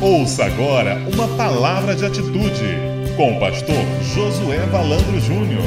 [0.00, 2.62] Ouça agora uma palavra de atitude
[3.16, 3.74] com o pastor
[4.14, 5.64] Josué Valandro Júnior.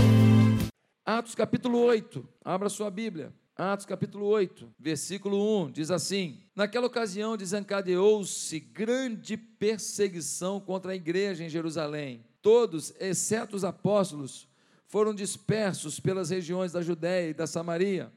[1.05, 3.33] Atos capítulo 8, abra sua Bíblia.
[3.57, 11.43] Atos capítulo 8, versículo 1, diz assim: Naquela ocasião desencadeou-se grande perseguição contra a igreja
[11.43, 12.23] em Jerusalém.
[12.41, 14.47] Todos, exceto os apóstolos,
[14.87, 18.09] foram dispersos pelas regiões da Judéia e da Samaria.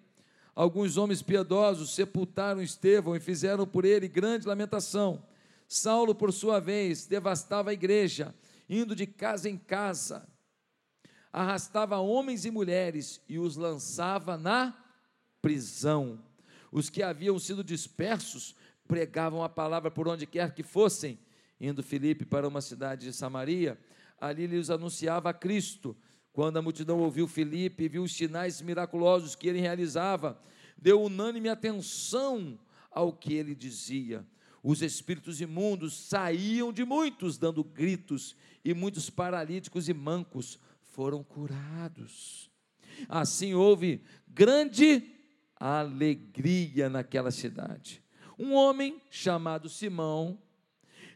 [0.55, 5.21] Alguns homens piedosos sepultaram Estevão e fizeram por ele grande lamentação.
[5.67, 8.35] Saulo, por sua vez, devastava a igreja,
[8.69, 10.29] indo de casa em casa,
[11.33, 14.77] arrastava homens e mulheres e os lançava na
[15.41, 16.23] prisão.
[16.71, 18.55] Os que haviam sido dispersos
[18.87, 21.19] pregavam a palavra por onde quer que fossem.
[21.61, 23.79] Indo Filipe para uma cidade de Samaria,
[24.21, 25.97] ali lhes anunciava a Cristo.
[26.33, 30.41] Quando a multidão ouviu Filipe e viu os sinais miraculosos que ele realizava,
[30.77, 32.59] deu unânime atenção
[32.91, 34.27] ao que ele dizia
[34.65, 42.51] os espíritos imundos saíam de muitos, dando gritos, e muitos paralíticos e mancos foram curados.
[43.07, 45.03] Assim houve grande
[45.55, 48.03] alegria naquela cidade.
[48.39, 50.39] Um homem chamado Simão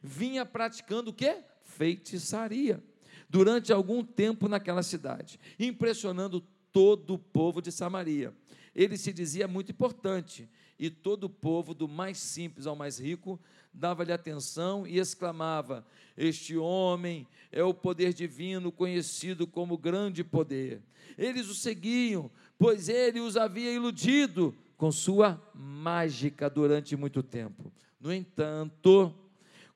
[0.03, 1.43] vinha praticando o que?
[1.63, 2.85] Feitiçaria.
[3.31, 8.35] Durante algum tempo naquela cidade, impressionando todo o povo de Samaria.
[8.75, 13.39] Ele se dizia muito importante e todo o povo, do mais simples ao mais rico,
[13.73, 20.81] dava-lhe atenção e exclamava: Este homem é o poder divino, conhecido como grande poder.
[21.17, 27.73] Eles o seguiam, pois ele os havia iludido com sua mágica durante muito tempo.
[28.01, 29.13] No entanto,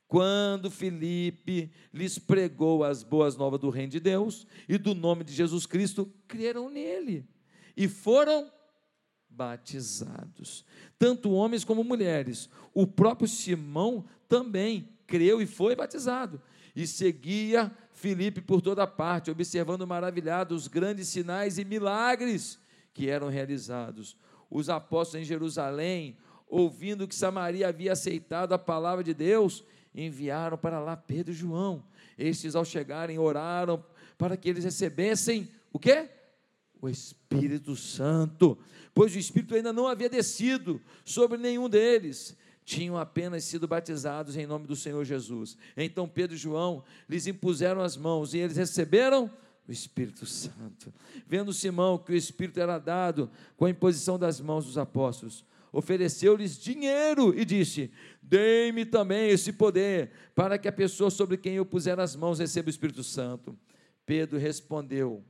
[0.06, 5.32] quando Filipe lhes pregou as boas novas do reino de Deus e do nome de
[5.32, 7.26] Jesus Cristo, creram nele
[7.76, 8.50] e foram
[9.36, 10.64] batizados,
[10.98, 12.48] tanto homens como mulheres.
[12.74, 16.40] O próprio Simão também creu e foi batizado.
[16.74, 22.58] E seguia Filipe por toda parte, observando maravilhado os grandes sinais e milagres
[22.94, 24.16] que eram realizados.
[24.50, 26.16] Os apóstolos em Jerusalém,
[26.48, 29.64] ouvindo que Samaria havia aceitado a palavra de Deus,
[29.94, 31.84] enviaram para lá Pedro e João.
[32.18, 33.84] Estes, ao chegarem, oraram
[34.16, 36.08] para que eles recebessem o quê?
[36.82, 38.58] O Espírito Santo
[38.94, 42.36] pois o Espírito ainda não havia descido sobre nenhum deles.
[42.64, 45.56] Tinham apenas sido batizados em nome do Senhor Jesus.
[45.76, 49.30] Então Pedro e João lhes impuseram as mãos e eles receberam
[49.66, 50.92] o Espírito Santo.
[51.26, 56.58] Vendo Simão que o Espírito era dado com a imposição das mãos dos apóstolos, ofereceu-lhes
[56.58, 57.90] dinheiro e disse:
[58.22, 62.68] Dei-me também esse poder, para que a pessoa sobre quem eu puser as mãos receba
[62.68, 63.58] o Espírito Santo.
[64.06, 65.24] Pedro respondeu: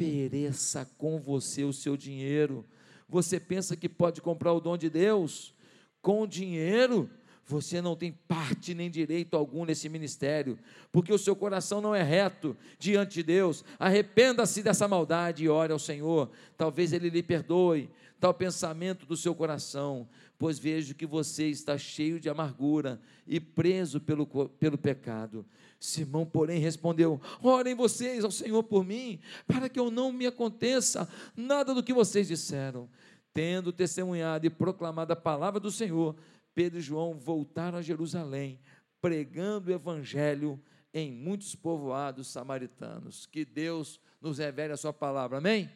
[0.00, 2.64] Pereça com você o seu dinheiro
[3.10, 5.52] você pensa que pode comprar o dom de Deus
[6.00, 7.10] com dinheiro?
[7.44, 10.56] Você não tem parte nem direito algum nesse ministério,
[10.92, 13.64] porque o seu coração não é reto diante de Deus.
[13.76, 16.30] Arrependa-se dessa maldade e ore ao Senhor.
[16.56, 17.90] Talvez Ele lhe perdoe
[18.20, 23.98] tal pensamento do seu coração, pois vejo que você está cheio de amargura e preso
[23.98, 25.44] pelo, pelo pecado.
[25.80, 31.08] Simão, porém, respondeu: Orem vocês ao Senhor por mim, para que eu não me aconteça
[31.34, 32.86] nada do que vocês disseram.
[33.32, 36.14] Tendo testemunhado e proclamado a palavra do Senhor,
[36.54, 38.60] Pedro e João voltaram a Jerusalém,
[39.00, 40.60] pregando o evangelho
[40.92, 43.24] em muitos povoados samaritanos.
[43.24, 45.38] Que Deus nos revele a sua palavra.
[45.38, 45.70] Amém?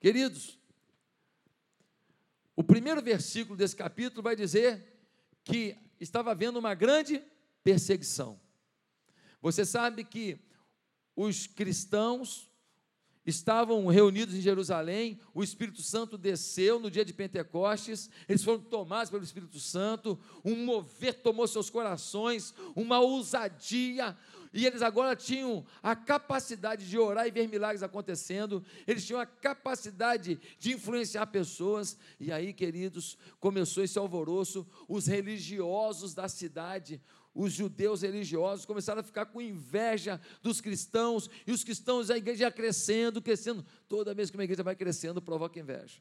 [0.00, 0.58] Queridos,
[2.56, 4.82] o primeiro versículo desse capítulo vai dizer
[5.44, 7.22] que estava havendo uma grande
[7.62, 8.40] perseguição.
[9.40, 10.38] Você sabe que
[11.16, 12.50] os cristãos
[13.26, 19.10] estavam reunidos em Jerusalém, o Espírito Santo desceu no dia de Pentecostes, eles foram tomados
[19.10, 24.16] pelo Espírito Santo, um mover tomou seus corações, uma ousadia,
[24.52, 29.26] e eles agora tinham a capacidade de orar e ver milagres acontecendo, eles tinham a
[29.26, 37.00] capacidade de influenciar pessoas, e aí, queridos, começou esse alvoroço, os religiosos da cidade,
[37.34, 42.44] os judeus religiosos começaram a ficar com inveja dos cristãos, e os cristãos, a igreja
[42.44, 43.64] ia crescendo, crescendo.
[43.88, 46.00] Toda vez que uma igreja vai crescendo, provoca inveja.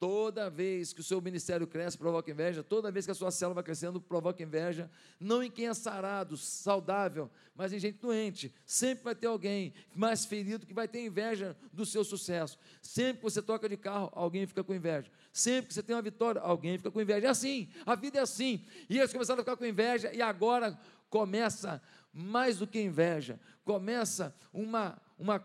[0.00, 2.62] Toda vez que o seu ministério cresce, provoca inveja.
[2.62, 4.90] Toda vez que a sua célula vai crescendo, provoca inveja.
[5.20, 8.50] Não em quem é sarado, saudável, mas em gente doente.
[8.64, 12.58] Sempre vai ter alguém mais ferido que vai ter inveja do seu sucesso.
[12.80, 15.10] Sempre que você toca de carro, alguém fica com inveja.
[15.34, 17.26] Sempre que você tem uma vitória, alguém fica com inveja.
[17.26, 18.64] É assim, a vida é assim.
[18.88, 20.80] E eles começaram a ficar com inveja, e agora
[21.10, 25.38] começa mais do que inveja, começa uma, uma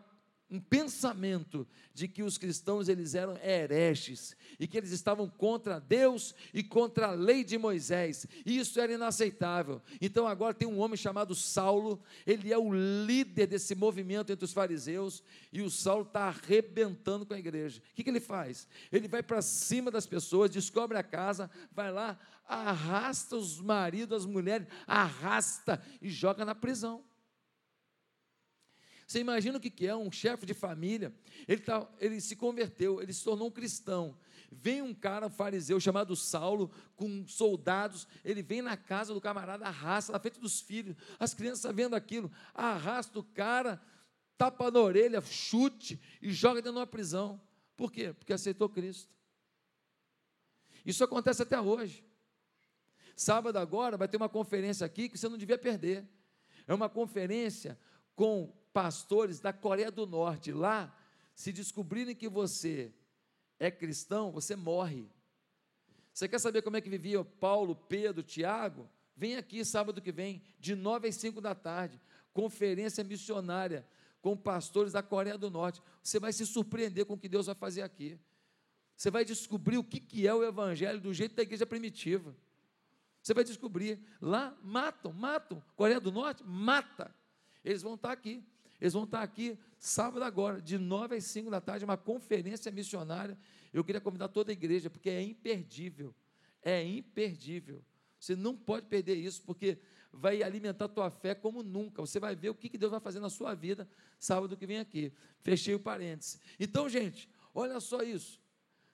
[0.49, 6.35] um pensamento de que os cristãos eles eram hereges e que eles estavam contra Deus
[6.53, 8.27] e contra a lei de Moisés.
[8.45, 9.81] E isso era inaceitável.
[9.99, 14.53] Então agora tem um homem chamado Saulo, ele é o líder desse movimento entre os
[14.53, 17.81] fariseus e o Saulo está arrebentando com a igreja.
[17.91, 18.67] O que, que ele faz?
[18.91, 24.25] Ele vai para cima das pessoas, descobre a casa, vai lá, arrasta os maridos, as
[24.25, 27.03] mulheres, arrasta e joga na prisão.
[29.05, 31.13] Você imagina o que é um chefe de família?
[31.47, 34.17] Ele, tá, ele se converteu, ele se tornou um cristão.
[34.51, 38.07] Vem um cara, um fariseu chamado Saulo, com soldados.
[38.23, 40.95] Ele vem na casa do camarada, arrasta na frente dos filhos.
[41.19, 43.79] As crianças vendo aquilo, arrasta o cara,
[44.37, 47.39] tapa na orelha, chute e joga dentro de uma prisão.
[47.75, 48.13] Por quê?
[48.13, 49.13] Porque aceitou Cristo.
[50.83, 52.03] Isso acontece até hoje.
[53.15, 56.07] Sábado agora vai ter uma conferência aqui que você não devia perder.
[56.67, 57.79] É uma conferência
[58.15, 60.51] com pastores da Coreia do Norte.
[60.51, 60.93] Lá,
[61.33, 62.91] se descobrirem que você
[63.57, 65.07] é cristão, você morre.
[66.13, 68.89] Você quer saber como é que vivia Paulo, Pedro, Tiago?
[69.15, 72.01] Vem aqui sábado que vem, de 9 às 5 da tarde,
[72.33, 73.87] conferência missionária
[74.21, 75.81] com pastores da Coreia do Norte.
[76.03, 78.19] Você vai se surpreender com o que Deus vai fazer aqui.
[78.97, 82.35] Você vai descobrir o que é o Evangelho do jeito da igreja primitiva.
[83.21, 84.05] Você vai descobrir.
[84.19, 85.63] Lá matam, matam.
[85.77, 87.15] Coreia do Norte mata.
[87.63, 88.43] Eles vão estar aqui.
[88.85, 93.35] Eles vão estar aqui sábado agora, de 9 às 5 da tarde, uma conferência missionária.
[93.73, 96.13] Eu queria convidar toda a igreja, porque é imperdível.
[96.61, 97.83] É imperdível.
[98.19, 99.79] Você não pode perder isso, porque
[100.13, 101.99] vai alimentar a tua fé como nunca.
[101.99, 103.89] Você vai ver o que Deus vai fazer na sua vida
[104.19, 105.11] sábado que vem aqui.
[105.41, 106.39] Fechei o parênteses.
[106.59, 108.39] Então, gente, olha só isso.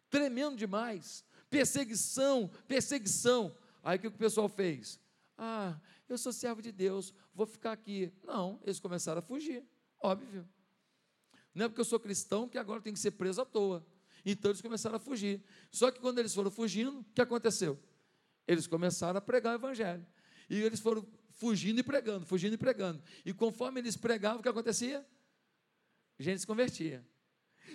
[0.10, 1.26] Tremendo demais.
[1.50, 3.54] Perseguição, perseguição.
[3.84, 5.02] Aí o que o pessoal fez?
[5.38, 5.78] Ah,
[6.08, 8.12] eu sou servo de Deus, vou ficar aqui.
[8.24, 9.66] Não, eles começaram a fugir,
[10.02, 10.48] óbvio.
[11.54, 13.86] Não é porque eu sou cristão que agora tem que ser preso à toa.
[14.26, 15.44] Então eles começaram a fugir.
[15.72, 17.80] Só que quando eles foram fugindo, o que aconteceu?
[18.48, 20.06] Eles começaram a pregar o evangelho.
[20.50, 23.02] E eles foram fugindo e pregando, fugindo e pregando.
[23.26, 25.06] E conforme eles pregavam, o que acontecia?
[26.20, 27.06] A gente se convertia.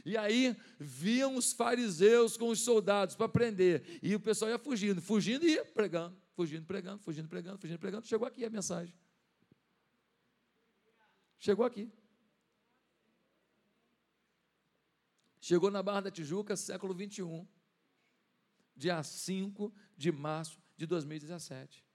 [0.04, 3.98] E aí viam os fariseus com os soldados para prender.
[4.02, 8.06] E o pessoal ia fugindo, fugindo e ia pregando fugindo, pregando, fugindo, pregando, fugindo, pregando.
[8.06, 8.94] Chegou aqui a mensagem.
[11.38, 11.90] Chegou aqui.
[15.46, 17.46] Chegou na Barra da Tijuca, século 21,
[18.74, 21.86] dia 5 de março de 2017.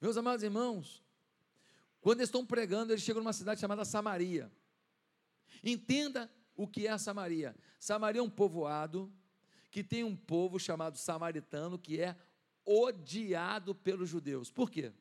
[0.00, 1.04] Meus amados irmãos,
[2.00, 4.50] quando eles estão pregando, eles chegam numa cidade chamada Samaria.
[5.62, 7.54] Entenda o que é Samaria.
[7.78, 9.08] Samaria é um povoado
[9.70, 12.16] que tem um povo chamado samaritano, que é
[12.64, 14.50] odiado pelos judeus.
[14.50, 14.92] Por quê?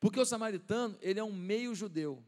[0.00, 2.24] Porque o samaritano, ele é um meio judeu.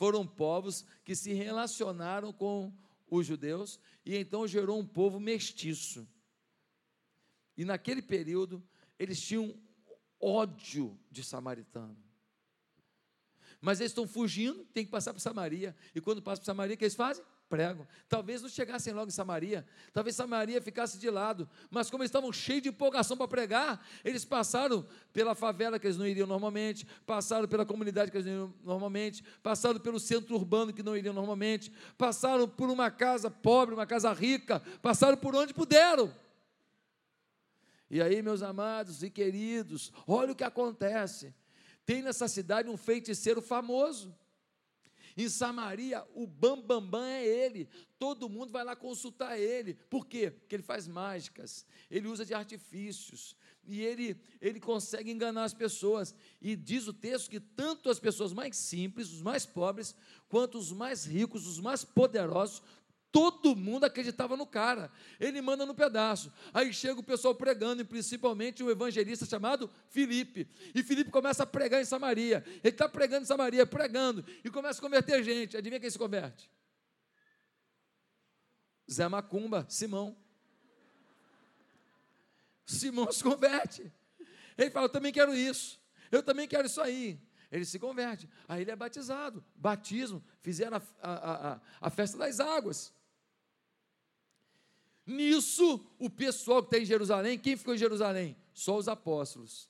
[0.00, 2.72] Foram povos que se relacionaram com
[3.06, 6.08] os judeus e então gerou um povo mestiço.
[7.54, 8.66] E naquele período,
[8.98, 9.54] eles tinham
[10.18, 12.02] ódio de samaritano.
[13.60, 15.76] Mas eles estão fugindo, tem que passar por Samaria.
[15.94, 17.22] E quando passam por Samaria, o que eles fazem?
[17.50, 17.86] Pregam.
[18.08, 22.32] Talvez não chegassem logo em Samaria, talvez Samaria ficasse de lado, mas como eles estavam
[22.32, 27.48] cheios de empolgação para pregar, eles passaram pela favela que eles não iriam normalmente, passaram
[27.48, 31.72] pela comunidade que eles não iriam normalmente, passaram pelo centro urbano que não iriam normalmente,
[31.98, 36.14] passaram por uma casa pobre, uma casa rica, passaram por onde puderam.
[37.90, 41.34] E aí, meus amados e queridos, olha o que acontece.
[41.84, 44.14] Tem nessa cidade um feiticeiro famoso.
[45.20, 47.68] Em Samaria, o bambambam bam, bam é ele.
[47.98, 49.74] Todo mundo vai lá consultar ele.
[49.90, 50.30] Por quê?
[50.30, 53.36] Porque ele faz mágicas, ele usa de artifícios,
[53.66, 56.14] e ele, ele consegue enganar as pessoas.
[56.40, 59.94] E diz o texto que tanto as pessoas mais simples, os mais pobres,
[60.26, 62.62] quanto os mais ricos, os mais poderosos,
[63.12, 64.90] Todo mundo acreditava no cara.
[65.18, 66.32] Ele manda no pedaço.
[66.54, 70.48] Aí chega o pessoal pregando, e principalmente o evangelista chamado Filipe.
[70.74, 72.44] E Filipe começa a pregar em Samaria.
[72.46, 75.56] Ele está pregando em Samaria, pregando, e começa a converter gente.
[75.56, 76.48] Adivinha quem se converte?
[78.90, 80.16] Zé Macumba, Simão.
[82.64, 83.92] Simão se converte.
[84.56, 85.80] Ele fala: Eu também quero isso.
[86.12, 87.20] Eu também quero isso aí.
[87.50, 88.28] Ele se converte.
[88.46, 89.44] Aí ele é batizado.
[89.56, 90.22] Batismo.
[90.40, 92.92] Fizeram a, a, a, a festa das águas.
[95.06, 98.36] Nisso, o pessoal que está em Jerusalém, quem ficou em Jerusalém?
[98.52, 99.68] Só os apóstolos.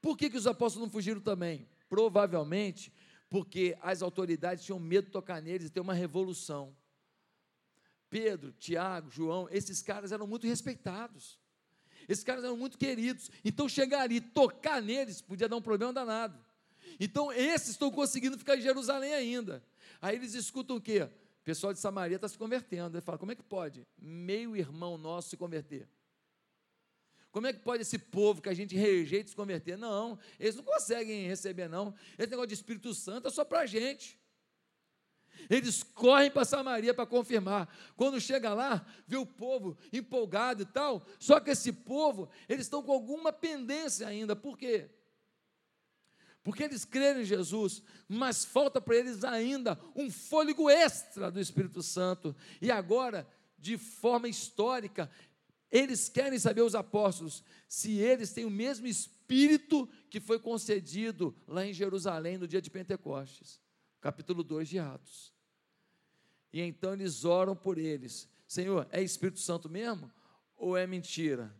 [0.00, 1.68] Por que, que os apóstolos não fugiram também?
[1.88, 2.92] Provavelmente
[3.28, 6.76] porque as autoridades tinham medo de tocar neles e ter uma revolução.
[8.10, 11.38] Pedro, Tiago, João, esses caras eram muito respeitados.
[12.06, 13.30] Esses caras eram muito queridos.
[13.42, 16.38] Então chegar ali, tocar neles, podia dar um problema danado.
[17.00, 19.64] Então, esses estão conseguindo ficar em Jerusalém ainda.
[20.00, 21.08] Aí eles escutam o quê?
[21.42, 22.96] O pessoal de Samaria está se convertendo.
[22.96, 25.88] Ele fala: como é que pode meio irmão nosso se converter?
[27.32, 29.76] Como é que pode esse povo que a gente rejeita se converter?
[29.76, 31.94] Não, eles não conseguem receber, não.
[32.16, 34.20] Esse negócio de Espírito Santo é só para a gente.
[35.50, 37.74] Eles correm para Samaria para confirmar.
[37.96, 41.04] Quando chega lá, vê o povo empolgado e tal.
[41.18, 44.36] Só que esse povo, eles estão com alguma pendência ainda.
[44.36, 44.90] Por quê?
[46.42, 51.82] Porque eles creem em Jesus, mas falta para eles ainda um fôlego extra do Espírito
[51.82, 52.34] Santo.
[52.60, 55.08] E agora, de forma histórica,
[55.70, 61.64] eles querem saber, os apóstolos, se eles têm o mesmo Espírito que foi concedido lá
[61.64, 63.60] em Jerusalém no dia de Pentecostes.
[64.00, 65.32] Capítulo 2 de Atos.
[66.52, 70.12] E então eles oram por eles: Senhor, é Espírito Santo mesmo?
[70.56, 71.54] Ou é mentira?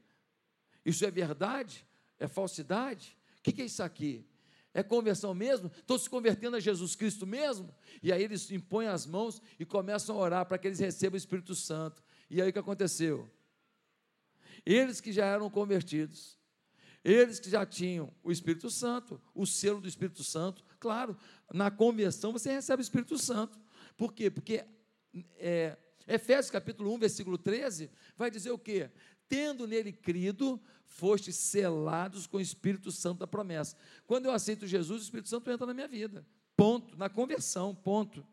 [0.85, 1.87] Isso é verdade?
[2.19, 3.17] É falsidade?
[3.39, 4.27] O que é isso aqui?
[4.75, 5.71] É conversão mesmo?
[5.77, 7.75] Estão se convertendo a Jesus Cristo mesmo?
[8.03, 11.19] E aí eles impõem as mãos e começam a orar para que eles recebam o
[11.19, 12.03] Espírito Santo.
[12.31, 13.31] E aí o que aconteceu?
[14.65, 16.39] Eles que já eram convertidos,
[17.05, 21.17] eles que já tinham o Espírito Santo, o selo do Espírito Santo, claro,
[21.53, 23.61] na conversão você recebe o Espírito Santo.
[23.97, 24.31] Por quê?
[24.31, 24.65] Porque
[25.37, 25.77] é,
[26.07, 28.91] Efésios capítulo 1, versículo 13, vai dizer o quê?
[29.33, 30.61] tendo nele crido,
[30.93, 33.77] fostes selados com o Espírito Santo da promessa.
[34.07, 36.27] Quando eu aceito Jesus, o Espírito Santo entra na minha vida.
[36.55, 36.97] Ponto.
[36.97, 38.27] Na conversão, ponto.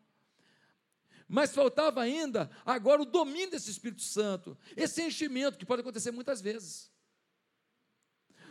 [1.26, 6.40] Mas faltava ainda agora o domínio desse Espírito Santo, esse enchimento que pode acontecer muitas
[6.40, 6.90] vezes.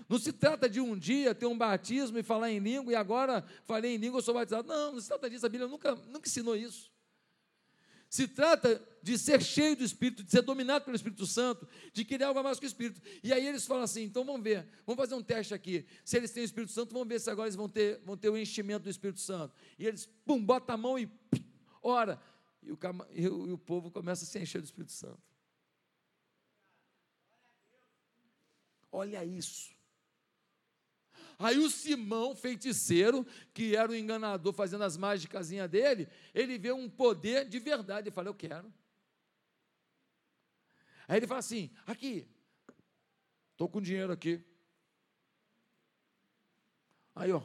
[0.07, 3.45] Não se trata de um dia ter um batismo e falar em língua, e agora
[3.63, 4.67] falei em língua, eu sou batizado.
[4.67, 6.88] Não, não se trata disso, a Bíblia nunca, nunca ensinou isso.
[8.09, 12.23] Se trata de ser cheio do Espírito, de ser dominado pelo Espírito Santo, de querer
[12.23, 12.99] algo a mais que o Espírito.
[13.23, 15.85] E aí eles falam assim: então vamos ver, vamos fazer um teste aqui.
[16.03, 18.29] Se eles têm o Espírito Santo, vamos ver se agora eles vão ter, vão ter
[18.29, 19.53] o enchimento do Espírito Santo.
[19.77, 21.07] E eles, pum, botam a mão e
[21.83, 22.19] ora.
[22.63, 22.79] E o,
[23.13, 25.21] e o, e o povo começa a se encher do Espírito Santo.
[28.91, 29.78] Olha isso.
[31.39, 36.89] Aí o Simão, feiticeiro, que era o enganador fazendo as mágicas dele, ele vê um
[36.89, 38.09] poder de verdade.
[38.09, 38.71] Ele fala: Eu quero.
[41.07, 42.27] Aí ele fala assim: Aqui,
[43.53, 44.43] estou com dinheiro aqui.
[47.15, 47.41] Aí, ó,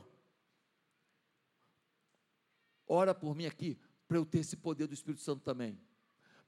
[2.89, 5.81] ora por mim aqui, para eu ter esse poder do Espírito Santo também.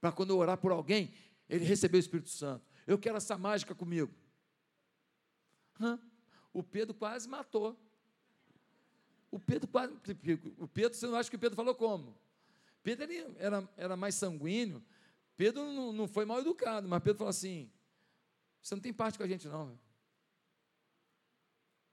[0.01, 1.13] Para quando eu orar por alguém,
[1.47, 2.69] ele receber o Espírito Santo.
[2.85, 4.13] Eu quero essa mágica comigo.
[5.79, 5.97] Hã?
[6.57, 7.77] O Pedro quase matou.
[9.29, 9.93] O Pedro quase.
[10.57, 12.17] O Pedro, você não acha que o Pedro falou como?
[12.81, 14.83] Pedro ele era, era mais sanguíneo.
[15.35, 17.71] Pedro não, não foi mal educado, mas Pedro falou assim:
[18.59, 19.79] você não tem parte com a gente, não.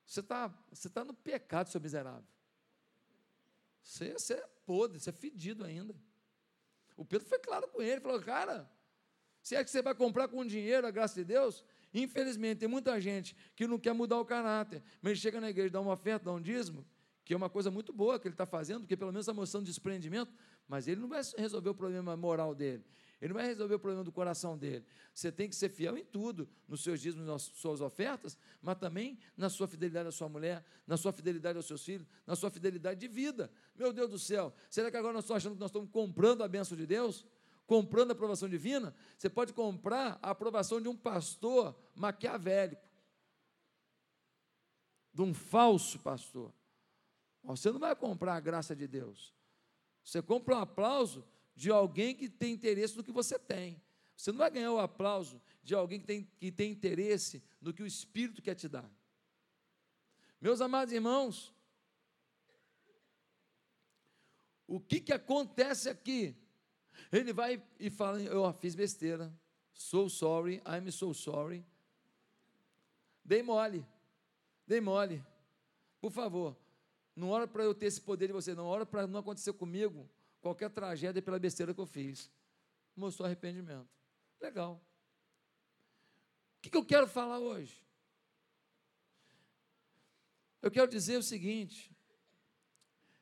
[0.06, 2.26] Você está você tá no pecado, seu miserável.
[3.82, 5.94] Você, você é podre, você é fedido ainda.
[6.96, 8.70] O Pedro foi claro com ele, falou, cara,
[9.42, 11.62] se é que você vai comprar com dinheiro a graça de Deus,
[11.94, 15.80] Infelizmente, tem muita gente que não quer mudar o caráter, mas chega na igreja, dá
[15.80, 16.84] uma oferta, dá um dízimo,
[17.24, 19.64] que é uma coisa muito boa que ele está fazendo, porque pelo menos está mostrando
[19.64, 20.32] desprendimento,
[20.66, 22.84] mas ele não vai resolver o problema moral dele,
[23.20, 24.84] ele não vai resolver o problema do coração dele.
[25.14, 29.16] Você tem que ser fiel em tudo, nos seus dízimos, nas suas ofertas, mas também
[29.36, 32.98] na sua fidelidade à sua mulher, na sua fidelidade aos seus filhos, na sua fidelidade
[32.98, 33.50] de vida.
[33.76, 36.48] Meu Deus do céu, será que agora nós estamos achando que nós estamos comprando a
[36.48, 37.24] bênção de Deus?
[37.66, 42.82] Comprando a aprovação divina, você pode comprar a aprovação de um pastor maquiavélico,
[45.12, 46.52] de um falso pastor.
[47.42, 49.34] Você não vai comprar a graça de Deus.
[50.02, 53.80] Você compra um aplauso de alguém que tem interesse no que você tem.
[54.16, 57.82] Você não vai ganhar o aplauso de alguém que tem, que tem interesse no que
[57.82, 58.90] o Espírito quer te dar.
[60.40, 61.54] Meus amados irmãos,
[64.66, 66.36] o que, que acontece aqui?
[67.12, 69.32] Ele vai e fala: Eu fiz besteira.
[69.72, 71.64] So sorry, I'm so sorry.
[73.24, 73.84] Dei mole.
[74.66, 75.24] Dei mole.
[76.00, 76.56] Por favor,
[77.16, 78.66] não ora para eu ter esse poder de você, não.
[78.66, 80.08] Ora para não acontecer comigo
[80.40, 82.30] qualquer tragédia pela besteira que eu fiz.
[82.94, 83.88] Mostrou arrependimento.
[84.40, 84.80] Legal.
[86.58, 87.84] O que, que eu quero falar hoje?
[90.60, 91.90] Eu quero dizer o seguinte: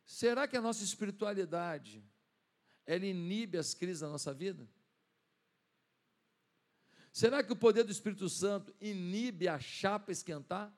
[0.04, 2.04] será que a nossa espiritualidade
[2.86, 4.68] ela inibe as crises da nossa vida?
[7.12, 10.74] Será que o poder do Espírito Santo inibe a chapa esquentar?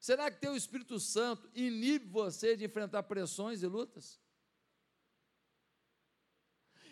[0.00, 4.20] Será que ter o Espírito Santo inibe você de enfrentar pressões e lutas?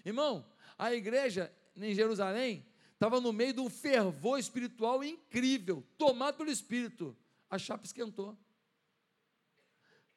[0.05, 6.51] Irmão, a igreja em Jerusalém estava no meio de um fervor espiritual incrível, tomado pelo
[6.51, 7.17] Espírito.
[7.49, 8.37] A chapa esquentou.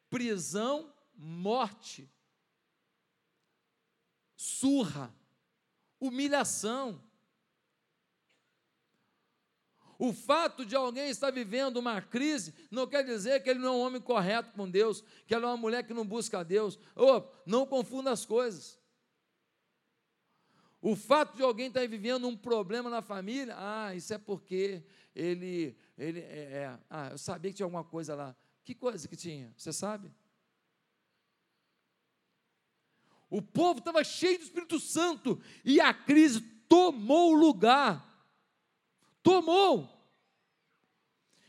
[0.08, 2.10] prisão, morte,
[4.40, 5.14] surra,
[6.00, 6.98] humilhação.
[9.98, 13.76] O fato de alguém estar vivendo uma crise não quer dizer que ele não é
[13.76, 16.78] um homem correto com Deus, que ela é uma mulher que não busca a Deus.
[16.96, 18.80] Oh, não confunda as coisas.
[20.80, 24.82] O fato de alguém estar vivendo um problema na família, ah, isso é porque
[25.14, 28.34] ele, ele é, é, ah, eu sabia que tinha alguma coisa lá.
[28.64, 29.52] Que coisa que tinha?
[29.54, 30.10] Você sabe?
[33.30, 38.10] O povo estava cheio do Espírito Santo e a crise tomou o lugar
[39.22, 39.88] tomou.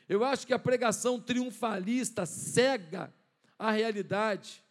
[0.07, 3.13] Eu acho que a pregação triunfalista cega
[3.57, 4.63] a realidade,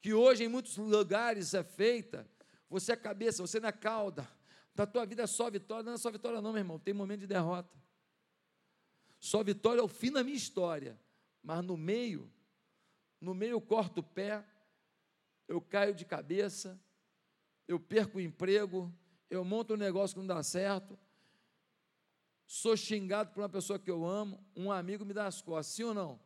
[0.00, 2.28] que hoje em muitos lugares é feita.
[2.68, 4.28] Você é cabeça, você não é cauda.
[4.74, 5.84] Da tua vida é só vitória.
[5.84, 6.78] Não é só vitória, não, meu irmão.
[6.78, 7.76] Tem momento de derrota.
[9.20, 10.98] Só vitória é o fim da minha história.
[11.42, 12.32] Mas no meio,
[13.20, 14.42] no meio eu corto o pé,
[15.48, 16.80] eu caio de cabeça,
[17.66, 18.92] eu perco o emprego,
[19.30, 20.98] eu monto um negócio que não dá certo,
[22.46, 25.84] sou xingado por uma pessoa que eu amo, um amigo me dá as costas, sim
[25.84, 26.20] ou não?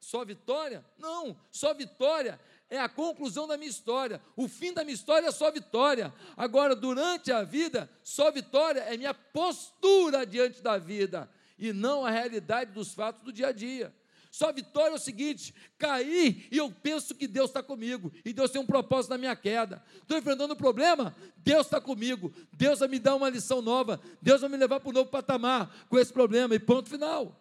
[0.00, 0.84] Só vitória?
[0.98, 2.38] Não, só vitória
[2.68, 4.20] é a conclusão da minha história.
[4.36, 6.12] O fim da minha história é só vitória.
[6.36, 12.10] Agora, durante a vida, só vitória é minha postura diante da vida e não a
[12.10, 13.94] realidade dos fatos do dia a dia.
[14.34, 18.50] Só vitória é o seguinte: cair e eu penso que Deus está comigo, e Deus
[18.50, 19.80] tem um propósito na minha queda.
[20.02, 24.40] Estou enfrentando um problema, Deus está comigo, Deus vai me dar uma lição nova, Deus
[24.40, 27.40] vai me levar para um novo patamar com esse problema, e ponto final.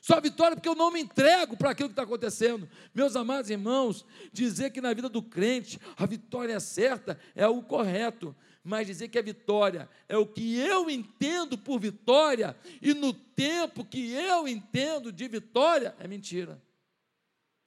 [0.00, 2.68] Só vitória porque eu não me entrego para aquilo que está acontecendo.
[2.94, 7.60] Meus amados irmãos, dizer que na vida do crente a vitória é certa é o
[7.60, 13.12] correto mas dizer que a vitória é o que eu entendo por vitória e no
[13.12, 16.60] tempo que eu entendo de vitória é mentira.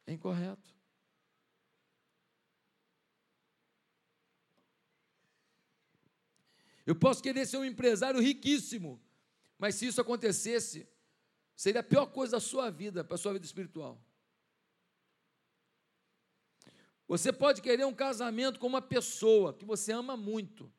[0.08, 0.76] É incorreto.
[6.84, 9.00] Eu posso querer ser um empresário riquíssimo,
[9.60, 10.88] mas se isso acontecesse,
[11.56, 14.02] seria a pior coisa da sua vida, para a sua vida espiritual.
[17.08, 20.72] Você pode querer um casamento com uma pessoa que você ama muito,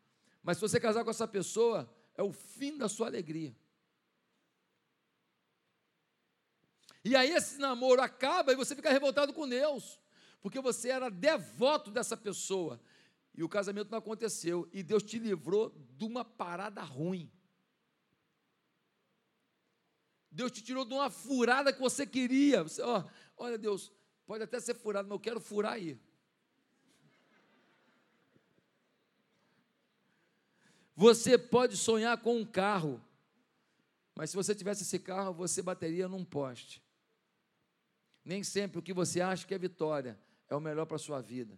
[0.42, 3.54] mas se você casar com essa pessoa, é o fim da sua alegria.
[7.04, 10.00] E aí esse namoro acaba e você fica revoltado com Deus,
[10.40, 12.80] porque você era devoto dessa pessoa
[13.34, 17.30] e o casamento não aconteceu e Deus te livrou de uma parada ruim.
[20.30, 22.62] Deus te tirou de uma furada que você queria.
[22.62, 23.04] Você, ó,
[23.36, 23.92] olha, Deus,
[24.26, 25.98] pode até ser furado, mas eu quero furar aí.
[30.98, 33.00] Você pode sonhar com um carro,
[34.16, 36.82] mas se você tivesse esse carro, você bateria num poste.
[38.24, 41.20] Nem sempre o que você acha que é vitória é o melhor para a sua
[41.20, 41.56] vida.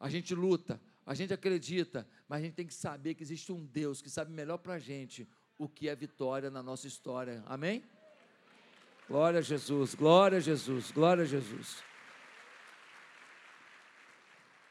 [0.00, 3.66] A gente luta, a gente acredita, mas a gente tem que saber que existe um
[3.66, 7.44] Deus que sabe melhor para a gente o que é vitória na nossa história.
[7.44, 7.84] Amém?
[9.06, 11.86] Glória a Jesus, glória a Jesus, glória a Jesus.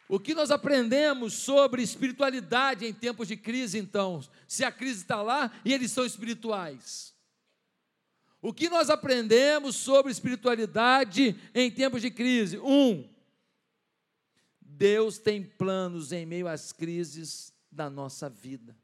[0.10, 4.24] O que nós aprendemos sobre espiritualidade em tempos de crise, então?
[4.48, 7.14] Se a crise está lá e eles são espirituais.
[8.42, 12.58] O que nós aprendemos sobre espiritualidade em tempos de crise?
[12.60, 13.10] Um,
[14.62, 18.78] Deus tem planos em meio às crises da nossa vida.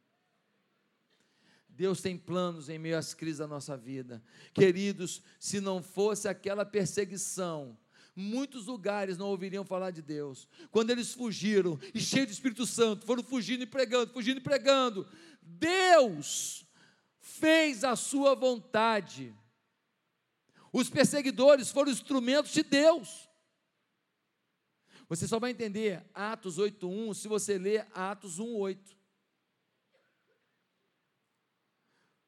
[1.70, 4.22] Deus tem planos em meio às crises da nossa vida.
[4.54, 7.78] Queridos, se não fosse aquela perseguição,
[8.16, 10.48] muitos lugares não ouviriam falar de Deus.
[10.72, 15.08] Quando eles fugiram, e cheios de Espírito Santo, foram fugindo e pregando, fugindo e pregando,
[15.42, 16.66] Deus
[17.20, 19.34] fez a sua vontade.
[20.72, 23.30] Os perseguidores foram instrumentos de Deus.
[25.08, 28.98] Você só vai entender Atos 8:1 se você ler Atos 1:8.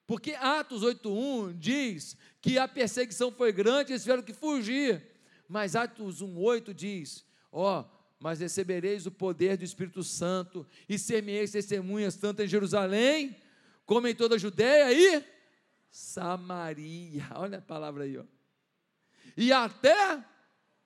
[0.06, 5.15] Porque Atos 8:1 diz que a perseguição foi grande, eles tiveram que fugir.
[5.48, 11.52] Mas Atos 1,8 diz: Ó, oh, mas recebereis o poder do Espírito Santo e semeeis
[11.52, 13.36] testemunhas tanto em Jerusalém
[13.86, 15.24] como em toda a Judéia e
[15.90, 17.28] Samaria.
[17.36, 18.24] Olha a palavra aí, ó.
[19.38, 20.24] E até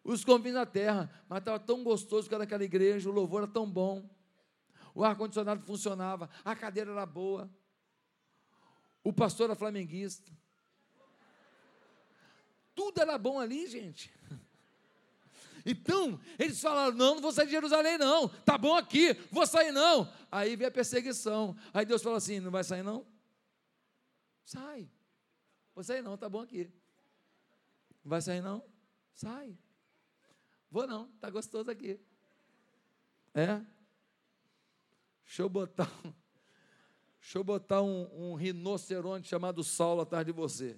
[0.04, 1.10] os confins da terra.
[1.28, 4.10] Mas estava tão gostoso que era aquela igreja, o louvor era tão bom,
[4.94, 7.50] o ar-condicionado funcionava, a cadeira era boa,
[9.04, 10.32] o pastor era flamenguista.
[12.76, 14.12] Tudo era bom ali, gente.
[15.66, 19.72] Então, eles falaram: não, não vou sair de Jerusalém, não, tá bom aqui, vou sair
[19.72, 20.12] não.
[20.32, 21.56] Aí vem a perseguição.
[21.74, 23.06] Aí Deus fala assim: não vai sair não?
[24.46, 24.90] Sai.
[25.76, 26.72] Vou sair não, tá bom aqui.
[28.04, 28.64] Não vai sair não?
[29.14, 29.58] Sai.
[30.72, 32.00] Vou não, tá gostoso aqui.
[33.34, 33.62] É?
[35.26, 35.90] Deixa eu botar,
[37.22, 40.78] deixa eu botar um, um rinoceronte chamado Saulo atrás de você.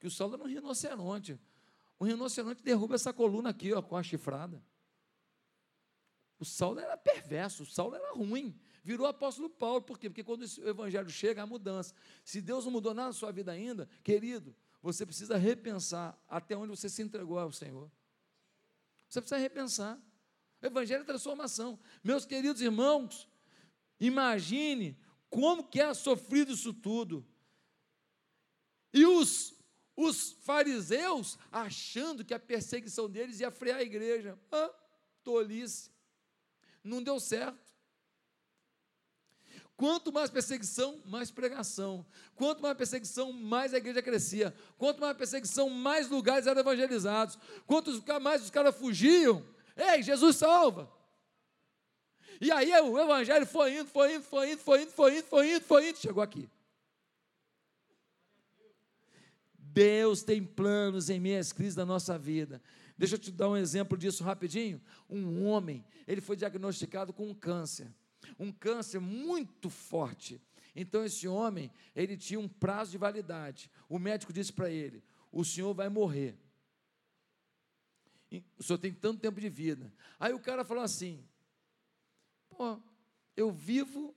[0.00, 1.38] Que o Saulo era um rinoceronte.
[1.98, 4.62] O rinoceronte derruba essa coluna aqui, ó, com a chifrada.
[6.38, 8.58] O Saulo era perverso, o Saulo era ruim.
[8.82, 10.10] Virou apóstolo Paulo, por quê?
[10.10, 11.94] Porque quando o evangelho chega, há mudança.
[12.22, 16.68] Se Deus não mudou nada na sua vida ainda, querido, você precisa repensar até onde
[16.68, 17.90] você se entregou ao Senhor.
[19.08, 19.98] Você precisa repensar.
[20.60, 21.78] O evangelho é transformação.
[22.02, 23.26] Meus queridos irmãos,
[23.98, 24.98] imagine
[25.30, 27.26] como que é sofrido isso tudo.
[28.92, 29.53] E os,
[29.96, 34.38] os fariseus achando que a perseguição deles ia frear a igreja.
[34.50, 34.70] Ah,
[35.22, 35.90] tolice.
[36.82, 37.72] Não deu certo.
[39.76, 42.06] Quanto mais perseguição, mais pregação.
[42.36, 44.54] Quanto mais perseguição, mais a igreja crescia.
[44.78, 47.38] Quanto mais perseguição, mais lugares eram evangelizados.
[47.66, 49.44] Quanto mais os caras fugiam,
[49.76, 50.92] ei, Jesus salva.
[52.40, 55.50] E aí o evangelho foi indo, foi indo, foi indo, foi indo, foi indo, foi
[55.50, 56.48] indo, foi indo, chegou aqui.
[59.74, 62.62] Deus tem planos em meias crises da nossa vida.
[62.96, 64.80] Deixa eu te dar um exemplo disso rapidinho.
[65.10, 67.92] Um homem, ele foi diagnosticado com um câncer
[68.38, 70.40] um câncer muito forte.
[70.74, 73.70] Então esse homem, ele tinha um prazo de validade.
[73.88, 76.36] O médico disse para ele: "O senhor vai morrer.
[78.58, 79.92] O senhor tem tanto tempo de vida".
[80.18, 81.24] Aí o cara falou assim:
[82.48, 82.80] "Pô,
[83.36, 84.14] eu vivo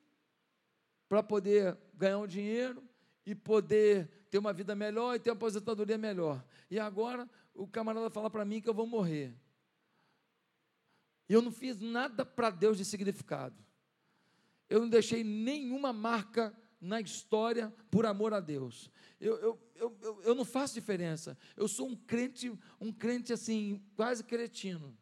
[1.07, 2.83] para poder ganhar um dinheiro
[3.25, 6.43] e poder ter uma vida melhor e ter uma aposentadoria melhor.
[6.69, 9.33] E agora o camarada fala para mim que eu vou morrer.
[11.29, 13.67] E eu não fiz nada para Deus de significado
[14.69, 18.91] eu não deixei nenhuma marca na história por amor a Deus.
[19.19, 21.37] Eu, eu, eu, eu, eu não faço diferença.
[21.55, 24.95] Eu sou um crente, um crente assim, quase cretino.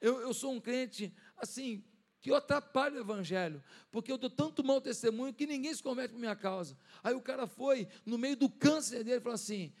[0.00, 1.84] Eu, eu sou um crente assim,
[2.20, 6.12] que eu atrapalho o evangelho, porque eu dou tanto mau testemunho que ninguém se converte
[6.12, 6.76] por minha causa.
[7.02, 9.72] Aí o cara foi, no meio do câncer dele, falou assim: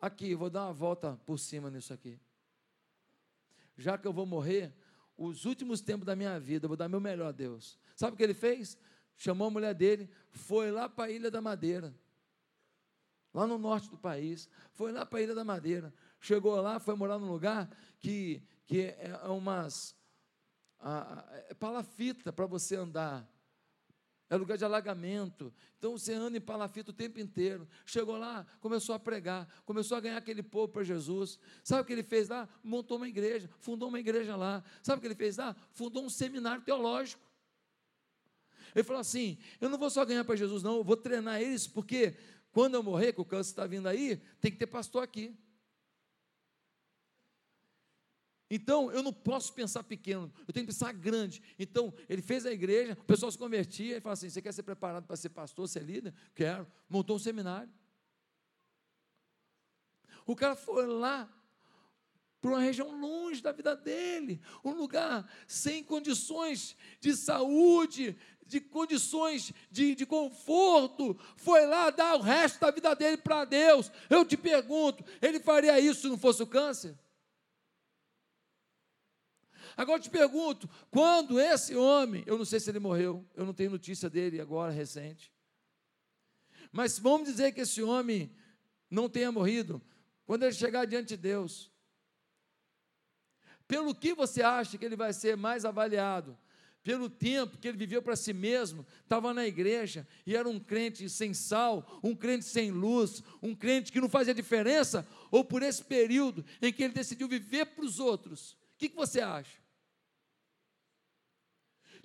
[0.00, 2.18] aqui, vou dar uma volta por cima nisso aqui.
[3.76, 4.72] Já que eu vou morrer,
[5.16, 7.78] os últimos tempos da minha vida, eu vou dar meu melhor a Deus.
[7.96, 8.78] Sabe o que ele fez?
[9.16, 11.92] Chamou a mulher dele, foi lá para a Ilha da Madeira,
[13.34, 16.94] lá no norte do país, foi lá para a Ilha da Madeira, chegou lá, foi
[16.94, 19.97] morar num lugar que, que é umas
[20.80, 23.28] a, é palafita para você andar
[24.30, 25.52] é lugar de alagamento.
[25.78, 27.66] Então você anda em palafita o tempo inteiro.
[27.86, 31.38] Chegou lá, começou a pregar, começou a ganhar aquele povo para Jesus.
[31.64, 32.48] Sabe o que ele fez lá?
[32.62, 34.62] Montou uma igreja, fundou uma igreja lá.
[34.82, 35.56] Sabe o que ele fez lá?
[35.72, 37.22] Fundou um seminário teológico.
[38.74, 41.66] Ele falou assim: eu não vou só ganhar para Jesus, não, eu vou treinar eles,
[41.66, 42.14] porque
[42.52, 45.34] quando eu morrer, que o câncer está vindo aí, tem que ter pastor aqui.
[48.50, 51.42] Então, eu não posso pensar pequeno, eu tenho que pensar grande.
[51.58, 54.62] Então, ele fez a igreja, o pessoal se convertia, e fala assim: Você quer ser
[54.62, 56.14] preparado para ser pastor, ser líder?
[56.34, 56.66] Quero.
[56.88, 57.70] Montou um seminário.
[60.24, 61.28] O cara foi lá
[62.40, 69.52] para uma região longe da vida dele, um lugar sem condições de saúde, de condições
[69.70, 73.90] de, de conforto, foi lá dar o resto da vida dele para Deus.
[74.08, 76.96] Eu te pergunto, ele faria isso se não fosse o câncer?
[79.78, 83.54] Agora eu te pergunto: quando esse homem, eu não sei se ele morreu, eu não
[83.54, 85.32] tenho notícia dele agora recente,
[86.72, 88.34] mas vamos dizer que esse homem
[88.90, 89.80] não tenha morrido,
[90.26, 91.70] quando ele chegar diante de Deus,
[93.68, 96.36] pelo que você acha que ele vai ser mais avaliado?
[96.82, 101.08] Pelo tempo que ele viveu para si mesmo, estava na igreja e era um crente
[101.08, 105.84] sem sal, um crente sem luz, um crente que não fazia diferença, ou por esse
[105.84, 108.52] período em que ele decidiu viver para os outros?
[108.52, 109.67] O que, que você acha?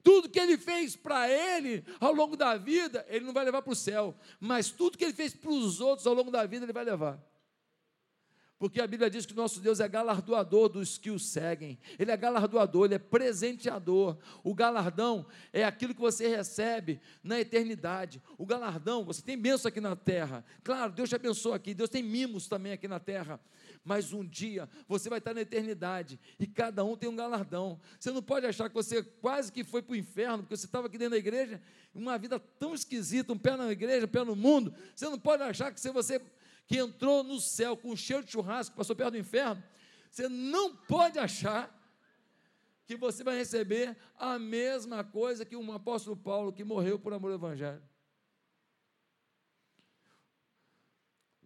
[0.03, 3.71] Tudo que ele fez para ele ao longo da vida, ele não vai levar para
[3.71, 6.73] o céu, mas tudo que ele fez para os outros ao longo da vida, ele
[6.73, 7.17] vai levar.
[8.59, 11.77] Porque a Bíblia diz que nosso Deus é galardoador dos que o seguem.
[11.99, 14.17] Ele é galardoador, ele é presenteador.
[14.41, 18.21] O galardão é aquilo que você recebe na eternidade.
[18.37, 20.45] O galardão, você tem bênção aqui na terra.
[20.63, 21.73] Claro, Deus te abençoa aqui.
[21.73, 23.37] Deus tem mimos também aqui na terra
[23.83, 27.79] mas um dia você vai estar na eternidade e cada um tem um galardão.
[27.99, 30.87] Você não pode achar que você quase que foi para o inferno, porque você estava
[30.87, 31.61] aqui dentro da igreja,
[31.93, 34.73] uma vida tão esquisita, um pé na igreja, um pé no mundo.
[34.95, 36.21] Você não pode achar que se você
[36.65, 39.61] que entrou no céu com um cheiro de churrasco, passou perto do inferno,
[40.09, 41.77] você não pode achar
[42.85, 47.31] que você vai receber a mesma coisa que um apóstolo Paulo que morreu por amor
[47.31, 47.81] ao Evangelho.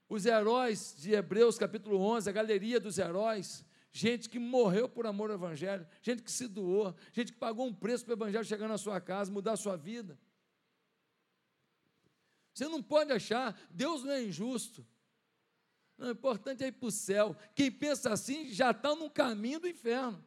[0.10, 5.30] Os heróis de Hebreus capítulo 11, a galeria dos heróis, gente que morreu por amor
[5.30, 8.68] ao Evangelho, gente que se doou, gente que pagou um preço para o Evangelho chegar
[8.68, 10.18] na sua casa, mudar a sua vida.
[12.54, 14.86] Você não pode achar, Deus não é injusto.
[15.98, 17.36] Não, o importante é ir para o céu.
[17.54, 20.24] Quem pensa assim já está no caminho do inferno.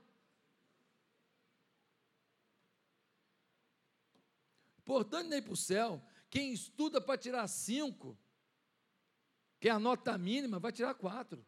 [4.79, 6.03] Importante não é ir para o céu.
[6.29, 8.19] Quem estuda para tirar cinco,
[9.61, 11.45] que é a mínima, vai tirar quatro.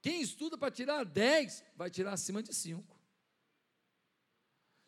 [0.00, 2.96] Quem estuda para tirar 10, vai tirar acima de 5.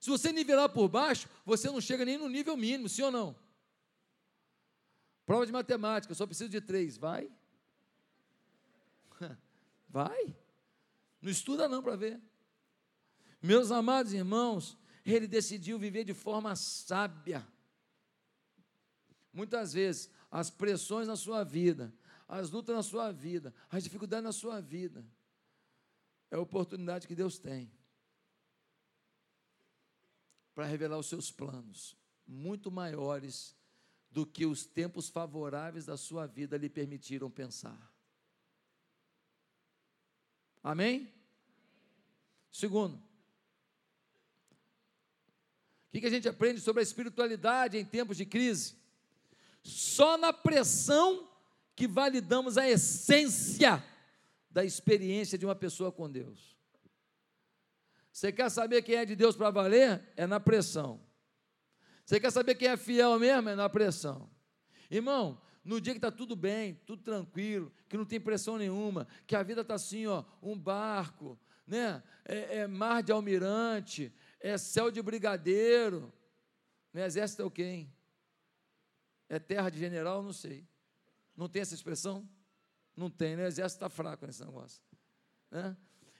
[0.01, 3.37] Se você nivelar por baixo, você não chega nem no nível mínimo, sim ou não?
[5.27, 6.97] Prova de matemática, só preciso de 3.
[6.97, 7.31] Vai?
[9.89, 10.35] Vai?
[11.21, 12.21] Não estuda não para ver.
[13.43, 17.47] Meus amados irmãos, ele decidiu viver de forma sábia.
[19.33, 21.93] Muitas vezes, as pressões na sua vida,
[22.27, 25.05] as lutas na sua vida, as dificuldades na sua vida.
[26.31, 27.71] É a oportunidade que Deus tem
[30.55, 33.57] para revelar os seus planos, muito maiores
[34.11, 37.93] do que os tempos favoráveis da sua vida lhe permitiram pensar.
[40.63, 41.13] Amém?
[42.51, 42.97] Segundo,
[45.89, 48.78] o que a gente aprende sobre a espiritualidade em tempos de crise?
[49.63, 51.29] Só na pressão
[51.75, 53.85] que validamos a essência
[54.51, 56.57] da experiência de uma pessoa com Deus.
[58.13, 60.03] Você quer saber quem é de Deus para valer?
[60.17, 61.01] É na pressão.
[62.05, 63.49] Você quer saber quem é fiel mesmo?
[63.51, 64.29] É na pressão.
[64.91, 69.37] Irmão, no dia que está tudo bem, tudo tranquilo, que não tem pressão nenhuma, que
[69.37, 72.03] a vida está assim, ó, um barco, né?
[72.25, 76.13] É, é, mar de almirante, é céu de brigadeiro.
[76.93, 77.95] No exército é o quê, hein?
[79.29, 80.23] É terra de general?
[80.23, 80.67] Não sei.
[81.37, 82.29] Não tem essa expressão?
[82.97, 83.45] Não tem, né?
[83.45, 84.83] O exército está fraco nesse negócio.
[85.51, 85.77] Né?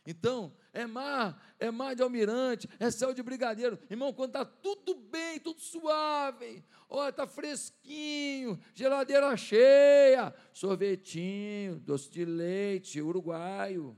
[0.07, 3.79] Então, é mar, é mar de almirante, é céu de brigadeiro.
[3.91, 12.25] Irmão, quando está tudo bem, tudo suave, olha, está fresquinho, geladeira cheia, sorvetinho, doce de
[12.25, 13.95] leite, uruguaio.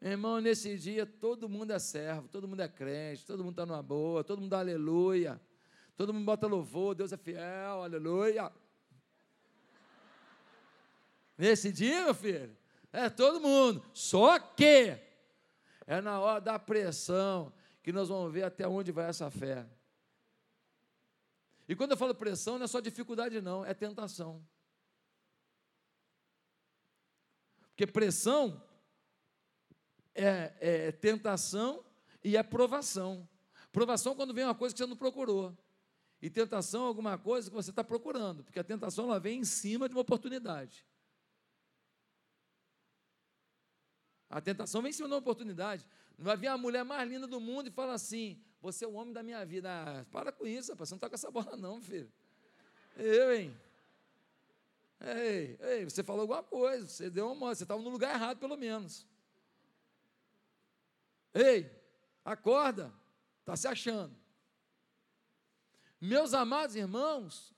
[0.00, 3.82] Irmão, nesse dia todo mundo é servo, todo mundo é crente, todo mundo está numa
[3.82, 5.40] boa, todo mundo dá aleluia,
[6.00, 8.50] todo mundo bota louvor, Deus é fiel, aleluia.
[11.36, 12.56] Nesse dia, meu filho,
[12.90, 13.84] é todo mundo.
[13.92, 14.98] Só que
[15.86, 19.66] é na hora da pressão que nós vamos ver até onde vai essa fé.
[21.68, 24.42] E quando eu falo pressão, não é só dificuldade, não, é tentação.
[27.68, 28.66] Porque pressão
[30.14, 31.84] é, é tentação
[32.24, 33.28] e é provação.
[33.70, 35.54] Provação quando vem uma coisa que você não procurou.
[36.22, 39.44] E tentação é alguma coisa que você está procurando, porque a tentação ela vem em
[39.44, 40.86] cima de uma oportunidade.
[44.28, 45.86] A tentação vem em cima de uma oportunidade.
[46.18, 49.14] Vai vir a mulher mais linda do mundo e fala assim: Você é o homem
[49.14, 49.70] da minha vida.
[49.70, 52.12] Ah, para com isso, rapaz, você não está com essa bola, não, filho.
[52.96, 53.56] Eu, hein?
[55.00, 58.56] Ei, ei, você falou alguma coisa, você deu uma você estava no lugar errado, pelo
[58.56, 59.06] menos.
[61.32, 61.70] Ei,
[62.22, 62.92] acorda,
[63.40, 64.19] está se achando.
[66.00, 67.52] Meus amados irmãos,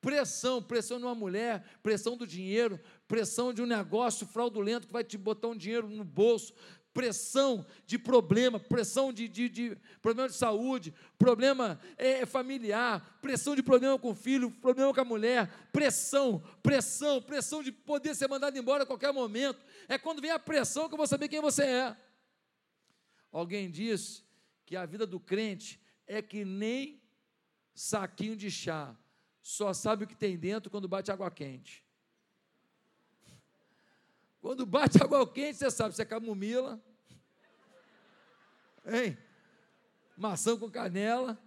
[0.00, 5.02] pressão, pressão de uma mulher, pressão do dinheiro, pressão de um negócio fraudulento que vai
[5.02, 6.52] te botar um dinheiro no bolso,
[6.92, 13.62] pressão de problema, pressão de, de, de problema de saúde, problema é, familiar, pressão de
[13.62, 18.58] problema com o filho, problema com a mulher, pressão, pressão, pressão de poder ser mandado
[18.58, 19.64] embora a qualquer momento.
[19.88, 21.96] É quando vem a pressão que eu vou saber quem você é.
[23.30, 24.24] Alguém disse
[24.66, 26.99] que a vida do crente é que nem
[27.80, 28.94] saquinho de chá,
[29.40, 31.82] só sabe o que tem dentro quando bate água quente.
[34.40, 36.78] Quando bate água quente, você sabe se é camomila,
[38.84, 39.16] hein?
[40.14, 41.42] maçã com canela,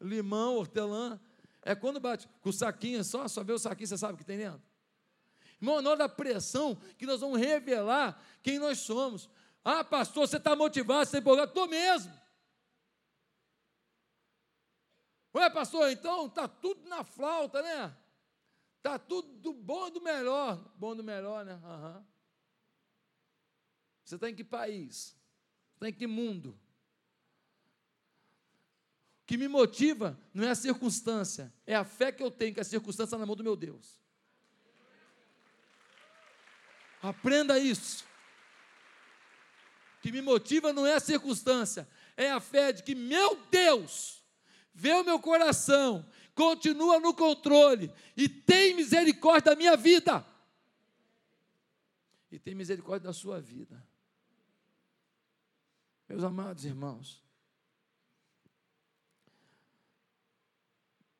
[0.00, 1.20] limão, hortelã.
[1.60, 4.24] É quando bate com o saquinho só, só vê o saquinho, você sabe o que
[4.24, 4.62] tem dentro.
[5.60, 9.28] Irmão, na hora da pressão, que nós vamos revelar quem nós somos.
[9.62, 11.50] Ah, pastor, você está motivado, você está empolgado?
[11.50, 12.12] Estou mesmo.
[15.36, 17.94] Ué, pastor, então está tudo na flauta, né?
[18.78, 20.56] Está tudo do bom e do melhor.
[20.76, 21.60] Bom do melhor, né?
[21.62, 22.02] Uhum.
[24.02, 25.14] Você está em que país?
[25.74, 26.58] Está em que mundo?
[29.22, 32.60] O que me motiva não é a circunstância, é a fé que eu tenho que
[32.60, 34.00] a circunstância está na mão do meu Deus.
[37.02, 38.06] Aprenda isso.
[39.98, 44.24] O que me motiva não é a circunstância, é a fé de que meu Deus
[44.76, 50.24] vê o meu coração, continua no controle e tem misericórdia da minha vida.
[52.30, 53.82] E tem misericórdia da sua vida.
[56.06, 57.24] Meus amados irmãos,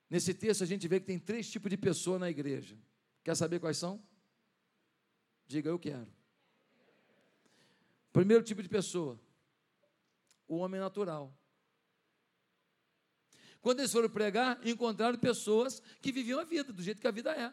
[0.09, 2.79] nesse texto a gente vê que tem três tipos de pessoa na igreja.
[3.25, 4.01] Quer saber quais são?
[5.49, 6.14] Diga, eu quero.
[8.12, 9.19] Primeiro tipo de pessoa,
[10.47, 11.35] o homem natural.
[13.66, 17.33] Quando eles foram pregar, encontraram pessoas que viviam a vida do jeito que a vida
[17.33, 17.52] é,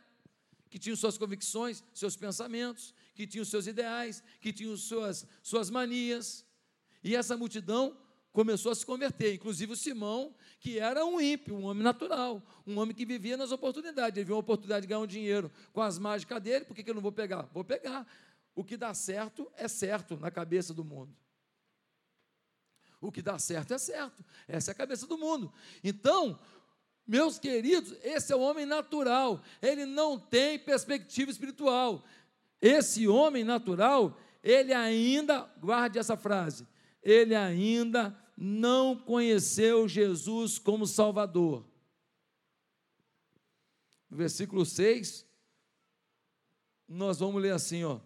[0.70, 6.46] que tinham suas convicções, seus pensamentos, que tinham seus ideais, que tinham suas, suas manias.
[7.04, 7.98] E essa multidão
[8.32, 12.78] começou a se converter, inclusive o Simão, que era um ímpio, um homem natural, um
[12.78, 14.16] homem que vivia nas oportunidades.
[14.16, 16.92] Ele viu uma oportunidade de ganhar um dinheiro com as mágicas dele, por que, que
[16.92, 17.50] eu não vou pegar?
[17.52, 18.06] Vou pegar.
[18.54, 21.12] O que dá certo é certo na cabeça do mundo.
[23.04, 24.24] O que dá certo é certo.
[24.48, 25.52] Essa é a cabeça do mundo.
[25.84, 26.40] Então,
[27.06, 29.44] meus queridos, esse é o homem natural.
[29.62, 32.02] Ele não tem perspectiva espiritual.
[32.62, 36.66] Esse homem natural, ele ainda, guarde essa frase,
[37.02, 41.66] ele ainda não conheceu Jesus como Salvador.
[44.10, 45.26] No versículo 6,
[46.88, 48.00] nós vamos ler assim, ó.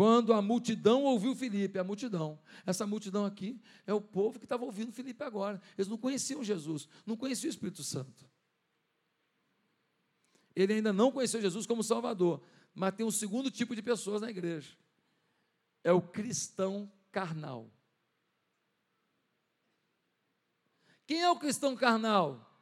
[0.00, 4.64] Quando a multidão ouviu Felipe, a multidão, essa multidão aqui é o povo que estava
[4.64, 5.60] ouvindo Felipe agora.
[5.76, 8.26] Eles não conheciam Jesus, não conheciam o Espírito Santo.
[10.56, 12.42] Ele ainda não conheceu Jesus como Salvador,
[12.74, 14.74] mas tem um segundo tipo de pessoas na igreja.
[15.84, 17.70] É o cristão carnal.
[21.06, 22.58] Quem é o cristão carnal?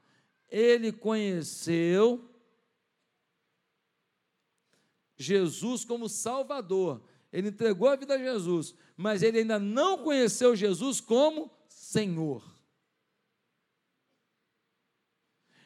[0.48, 2.28] Ele conheceu
[5.16, 7.00] Jesus como Salvador,
[7.32, 12.56] ele entregou a vida a Jesus, mas ele ainda não conheceu Jesus como Senhor.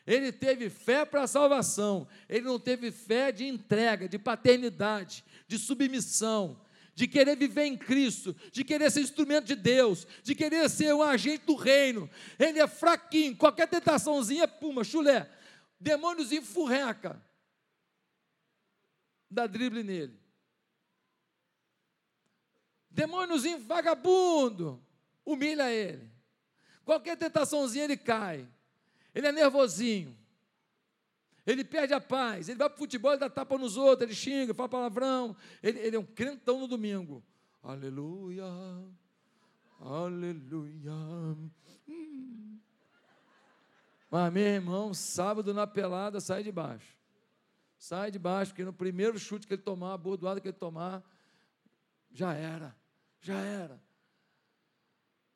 [0.05, 5.57] Ele teve fé para a salvação, ele não teve fé de entrega, de paternidade, de
[5.59, 6.61] submissão,
[6.94, 11.03] de querer viver em Cristo, de querer ser instrumento de Deus, de querer ser um
[11.03, 12.11] agente do reino.
[12.38, 15.31] Ele é fraquinho, qualquer tentaçãozinha, puma, chulé.
[15.81, 17.25] Demônios enfurreca.
[19.31, 20.22] Dá drible nele.
[22.93, 24.81] Demôniozinho vagabundo,
[25.25, 26.11] humilha ele.
[26.85, 28.47] Qualquer tentaçãozinha ele cai.
[29.15, 30.17] Ele é nervosinho.
[31.47, 32.49] Ele perde a paz.
[32.49, 35.35] Ele vai para o futebol, ele dá tapa nos outros, ele xinga, fala palavrão.
[35.63, 37.23] Ele, ele é um crentão no domingo.
[37.63, 38.45] Aleluia,
[39.81, 40.93] aleluia.
[41.89, 42.59] Hum.
[44.11, 46.95] Mas, meu irmão, sábado na pelada, sai de baixo.
[47.79, 51.03] Sai de baixo, porque no primeiro chute que ele tomar, a bordoada que ele tomar,
[52.13, 52.82] já era
[53.23, 53.83] já era.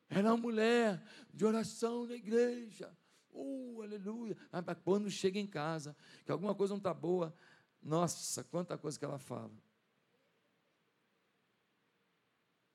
[0.09, 2.93] Era uma mulher de oração na igreja.
[3.31, 4.37] Uh, aleluia.
[4.53, 7.35] Ah, quando chega em casa, que alguma coisa não está boa,
[7.83, 9.53] nossa, quanta coisa que ela fala.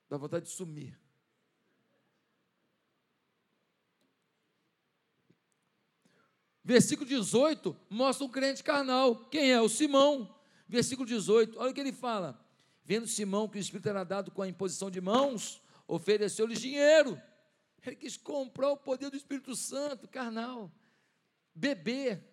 [0.10, 1.00] Dá vontade de sumir.
[6.64, 9.26] Versículo 18 mostra um crente carnal.
[9.26, 9.60] Quem é?
[9.60, 10.40] O Simão.
[10.68, 12.41] Versículo 18, olha o que ele fala.
[12.84, 17.22] Vendo Simão que o Espírito era dado com a imposição de mãos, ofereceu-lhes dinheiro.
[17.86, 20.72] Ele quis comprar o poder do Espírito Santo, carnal.
[21.54, 22.32] Beber.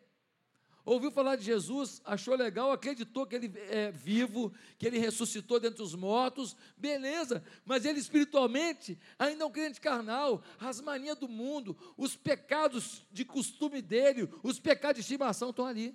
[0.85, 5.83] Ouviu falar de Jesus, achou legal, acreditou que ele é vivo, que ele ressuscitou dentre
[5.83, 11.77] os mortos, beleza, mas ele espiritualmente ainda é um crente carnal, as manias do mundo,
[11.95, 15.95] os pecados de costume dele, os pecados de estimação estão ali.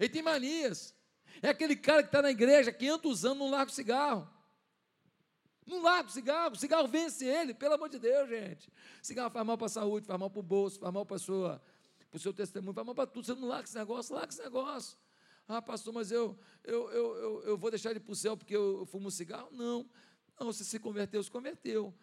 [0.00, 0.92] Ele tem manias,
[1.42, 4.28] é aquele cara que está na igreja há 500 anos, não larga o cigarro.
[5.66, 8.70] Não larga o cigarro, o cigarro vence ele, pelo amor de Deus, gente.
[9.02, 12.18] Cigarro faz mal para a saúde, faz mal para o bolso, faz mal para o
[12.18, 13.24] seu testemunho, faz mal para tudo.
[13.24, 14.98] Você não larga esse negócio, larga esse negócio.
[15.48, 18.54] Ah, pastor, mas eu, eu, eu, eu, eu vou deixar ele para o céu porque
[18.54, 19.48] eu, eu fumo cigarro?
[19.52, 19.88] Não.
[20.38, 21.94] Não, você se converteu, se converteu.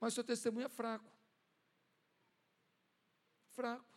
[0.00, 1.10] Mas seu testemunho é fraco.
[3.50, 3.91] Fraco.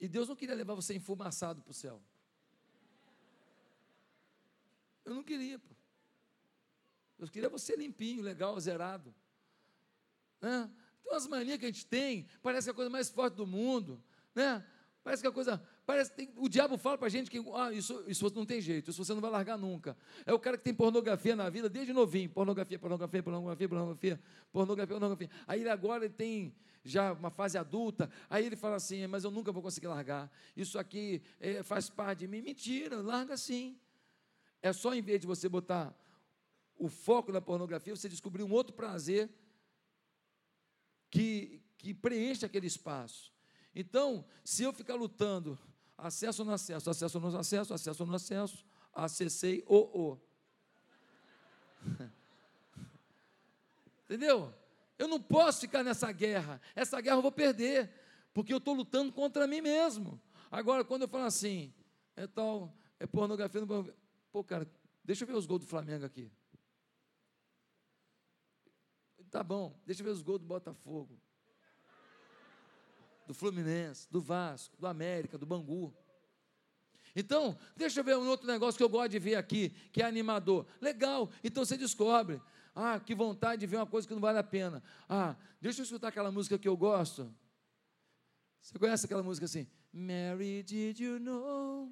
[0.00, 2.02] E Deus não queria levar você enfumaçado para o céu.
[5.04, 5.74] Eu não queria, pô.
[7.18, 9.14] Eu queria você limpinho, legal, zerado.
[10.40, 10.70] Né?
[11.00, 13.46] Então as manias que a gente tem, parece que é a coisa mais forte do
[13.46, 14.02] mundo.
[14.34, 14.62] Né?
[15.02, 15.62] Parece que a coisa.
[15.86, 18.90] Parece tem, o diabo fala para a gente que ah, isso, isso não tem jeito,
[18.90, 19.96] isso você não vai largar nunca.
[20.26, 22.28] É o cara que tem pornografia na vida desde novinho.
[22.28, 24.20] Pornografia, pornografia, pornografia, pornografia,
[24.52, 25.30] pornografia, pornografia.
[25.46, 26.52] Aí agora ele tem
[26.86, 30.30] já uma fase adulta, aí ele fala assim, mas eu nunca vou conseguir largar.
[30.56, 32.40] Isso aqui é, faz parte de mim.
[32.40, 33.78] Mentira, larga sim.
[34.62, 35.94] É só em vez de você botar
[36.78, 39.30] o foco na pornografia, você descobrir um outro prazer
[41.10, 43.32] que, que preenche aquele espaço.
[43.74, 45.58] Então, se eu ficar lutando,
[45.96, 50.18] acesso não acesso, acesso não acesso, acesso não acesso, acessei o o.
[54.04, 54.54] Entendeu?
[54.98, 56.60] Eu não posso ficar nessa guerra.
[56.74, 57.90] Essa guerra eu vou perder,
[58.32, 60.20] porque eu estou lutando contra mim mesmo.
[60.50, 61.72] Agora, quando eu falo assim,
[62.14, 63.94] é tal, é pornografia, não
[64.32, 64.70] pô, cara,
[65.04, 66.30] deixa eu ver os gols do Flamengo aqui.
[69.30, 71.20] Tá bom, deixa eu ver os gols do Botafogo,
[73.26, 75.94] do Fluminense, do Vasco, do América, do Bangu.
[77.14, 80.06] Então, deixa eu ver um outro negócio que eu gosto de ver aqui, que é
[80.06, 80.66] animador.
[80.80, 82.40] Legal, então você descobre.
[82.78, 84.82] Ah, que vontade de ver uma coisa que não vale a pena.
[85.08, 87.34] Ah, deixa eu escutar aquela música que eu gosto.
[88.60, 89.66] Você conhece aquela música assim?
[89.90, 91.90] Mary, did you know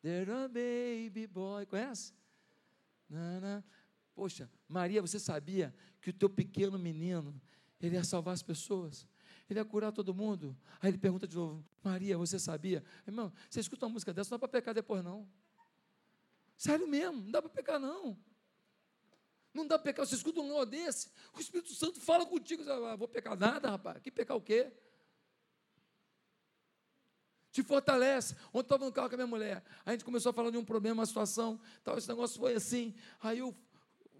[0.00, 1.66] that a baby boy?
[1.66, 2.14] Conhece?
[3.10, 3.64] Nana.
[4.14, 7.40] Poxa, Maria, você sabia que o teu pequeno menino,
[7.80, 9.04] ele ia salvar as pessoas?
[9.50, 10.56] Ele ia curar todo mundo?
[10.80, 12.84] Aí ele pergunta de novo, Maria, você sabia?
[13.04, 15.28] Irmão, você escuta uma música dessa, não dá para pecar depois não.
[16.56, 18.16] Sério mesmo, não dá para pecar não.
[19.52, 22.96] Não dá pecar, você escuta um nó desse, o Espírito Santo fala contigo, você ah,
[22.96, 24.70] vou pecar nada, rapaz, que pecar o quê?
[27.50, 28.36] Te fortalece.
[28.52, 30.64] Ontem estava no carro com a minha mulher, a gente começou a falar de um
[30.64, 33.56] problema, uma situação, tal, esse negócio foi assim, aí eu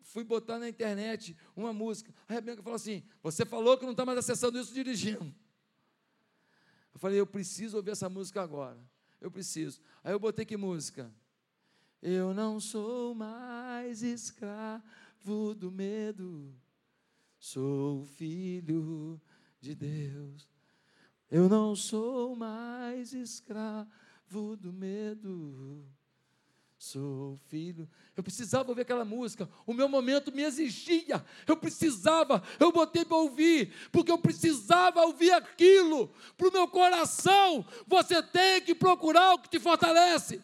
[0.03, 3.93] fui botar na internet uma música, aí a Bianca falou assim, você falou que não
[3.93, 5.35] está mais acessando isso dirigindo.
[6.95, 8.81] Eu falei, eu preciso ouvir essa música agora,
[9.21, 9.81] eu preciso.
[10.03, 11.13] Aí eu botei que música?
[12.01, 14.83] Eu não sou mais escravo
[15.55, 16.55] do medo,
[17.39, 19.21] sou filho
[19.61, 20.49] de Deus.
[21.31, 25.85] Eu não sou mais escravo do medo,
[26.79, 27.89] sou filho.
[28.17, 33.19] Eu precisava ouvir aquela música, o meu momento me exigia, eu precisava, eu botei para
[33.19, 37.67] ouvir, porque eu precisava ouvir aquilo para o meu coração.
[37.87, 40.43] Você tem que procurar o que te fortalece.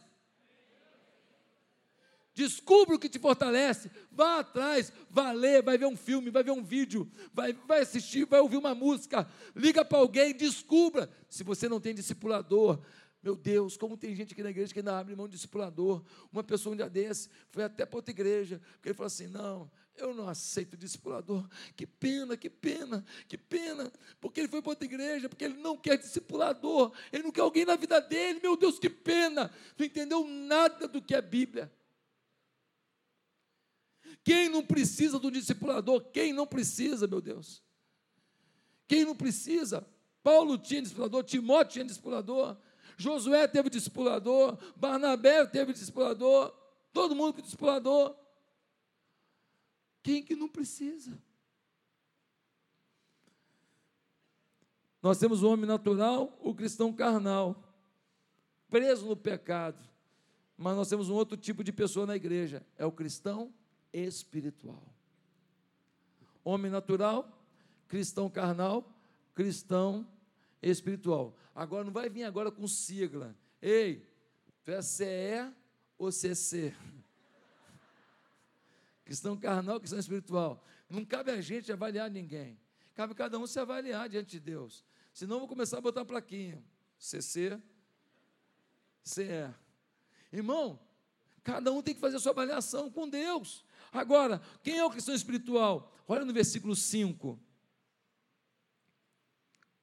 [2.34, 3.90] Descubra o que te fortalece.
[4.10, 8.26] Vá atrás, vá ler, vai ver um filme, vai ver um vídeo, vai, vai assistir,
[8.26, 9.28] vai ouvir uma música.
[9.54, 11.08] Liga para alguém, descubra.
[11.28, 12.80] Se você não tem discipulador,
[13.22, 16.02] meu Deus, como tem gente aqui na igreja que ainda abre mão de discipulador.
[16.32, 19.70] Uma pessoa um dia desse foi até para outra igreja, porque ele falou assim: não,
[19.96, 21.48] eu não aceito discipulador.
[21.76, 23.92] Que pena, que pena, que pena.
[24.20, 27.64] Porque ele foi para outra igreja, porque ele não quer discipulador, ele não quer alguém
[27.64, 28.40] na vida dele.
[28.42, 29.50] Meu Deus, que pena.
[29.78, 31.72] Não entendeu nada do que é Bíblia.
[34.24, 36.00] Quem não precisa do discipulador?
[36.10, 37.62] Quem não precisa, meu Deus?
[38.88, 39.86] Quem não precisa?
[40.22, 42.56] Paulo tinha discipulador, Timóteo tinha discipulador,
[42.96, 46.54] Josué teve discipulador, Barnabé teve discipulador,
[46.90, 48.16] todo mundo com discipulador.
[50.02, 51.18] Quem que não precisa?
[55.02, 57.62] Nós temos o homem natural, o cristão carnal,
[58.70, 59.86] preso no pecado.
[60.56, 63.52] Mas nós temos um outro tipo de pessoa na igreja, é o cristão
[63.94, 64.82] espiritual.
[66.44, 67.26] Homem natural,
[67.88, 68.92] cristão carnal,
[69.34, 70.06] cristão
[70.60, 71.34] espiritual.
[71.54, 73.34] Agora não vai vir agora com sigla.
[73.62, 74.06] Ei,
[74.64, 75.52] tu é CE
[75.96, 76.74] ou CC?
[79.04, 80.64] Cristão carnal, cristão espiritual.
[80.88, 82.58] Não cabe a gente avaliar ninguém.
[82.94, 84.84] Cabe cada um se avaliar diante de Deus.
[85.12, 86.62] Senão vou começar a botar plaquinha.
[86.98, 87.60] CC,
[89.02, 89.52] CE.
[90.32, 90.80] Irmão,
[91.42, 93.64] cada um tem que fazer a sua avaliação com Deus.
[93.94, 95.92] Agora, quem é o cristão espiritual?
[96.08, 97.38] Olha no versículo 5.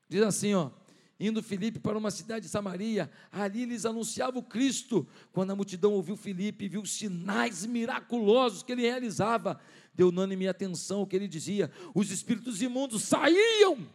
[0.10, 0.70] Diz assim, ó.
[1.18, 5.08] Indo Filipe para uma cidade de Samaria, ali lhes anunciava o Cristo.
[5.32, 9.62] Quando a multidão ouviu Filipe e viu os sinais miraculosos que ele realizava,
[9.94, 11.72] deu unânime atenção ao que ele dizia.
[11.94, 13.88] Os espíritos imundos saíam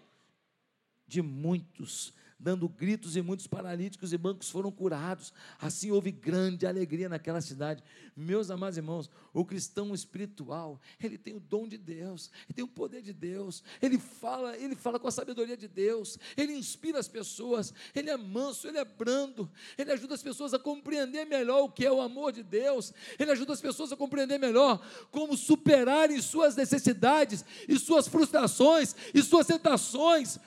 [1.06, 5.32] de muitos dando gritos e muitos paralíticos e bancos foram curados.
[5.58, 7.82] Assim houve grande alegria naquela cidade.
[8.14, 12.68] Meus amados irmãos, o cristão espiritual, ele tem o dom de Deus, ele tem o
[12.68, 13.62] poder de Deus.
[13.80, 16.18] Ele fala, ele fala com a sabedoria de Deus.
[16.36, 19.50] Ele inspira as pessoas, ele é manso, ele é brando.
[19.78, 22.92] Ele ajuda as pessoas a compreender melhor o que é o amor de Deus.
[23.18, 29.22] Ele ajuda as pessoas a compreender melhor como superarem suas necessidades e suas frustrações e
[29.22, 30.38] suas tentações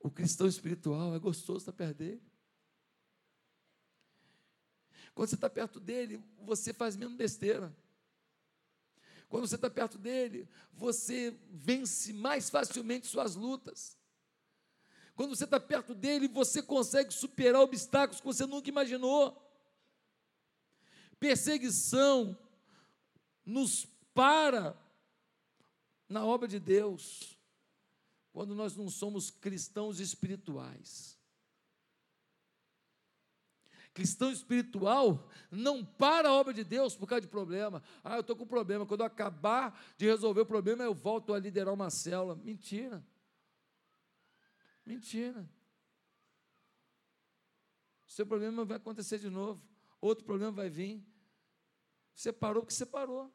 [0.00, 2.22] o cristão espiritual é gostoso estar perto dele.
[5.14, 7.74] Quando você está perto dele, você faz menos besteira.
[9.28, 13.98] Quando você está perto dele, você vence mais facilmente suas lutas.
[15.14, 19.36] Quando você está perto dele, você consegue superar obstáculos que você nunca imaginou.
[21.18, 22.36] Perseguição
[23.44, 24.74] nos para
[26.08, 27.39] na obra de Deus
[28.32, 31.18] quando nós não somos cristãos espirituais.
[33.92, 37.82] Cristão espiritual não para a obra de Deus por causa de problema.
[38.04, 38.86] Ah, eu estou com problema.
[38.86, 42.36] Quando eu acabar de resolver o problema, eu volto a liderar uma célula.
[42.36, 43.04] Mentira.
[44.86, 45.48] Mentira.
[48.06, 49.60] Seu problema vai acontecer de novo.
[50.00, 51.04] Outro problema vai vir.
[52.14, 53.32] Você parou porque você parou.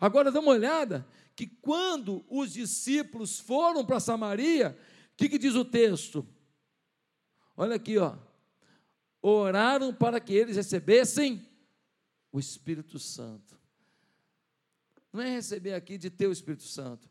[0.00, 4.78] Agora dá uma olhada que quando os discípulos foram para Samaria,
[5.12, 6.26] o que, que diz o texto?
[7.56, 8.16] Olha aqui, ó.
[9.20, 11.46] Oraram para que eles recebessem
[12.30, 13.58] o Espírito Santo.
[15.12, 17.08] Não é receber aqui de ter o Espírito Santo,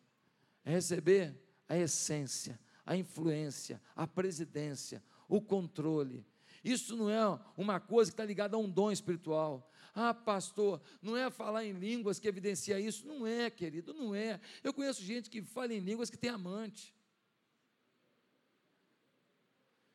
[0.66, 6.26] é receber a essência, a influência, a presidência, o controle.
[6.64, 9.71] Isso não é uma coisa que está ligada a um dom espiritual.
[9.94, 13.06] Ah, pastor, não é falar em línguas que evidencia isso?
[13.06, 14.40] Não é, querido, não é.
[14.64, 16.96] Eu conheço gente que fala em línguas que tem amante.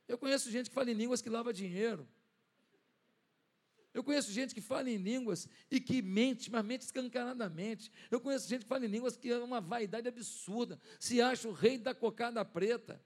[0.06, 2.06] Eu conheço gente que fala em línguas que lava dinheiro.
[3.96, 7.90] Eu conheço gente que fala em línguas e que mente, mas mente escancaradamente.
[8.10, 11.52] Eu conheço gente que fala em línguas que é uma vaidade absurda, se acha o
[11.52, 13.02] rei da cocada preta.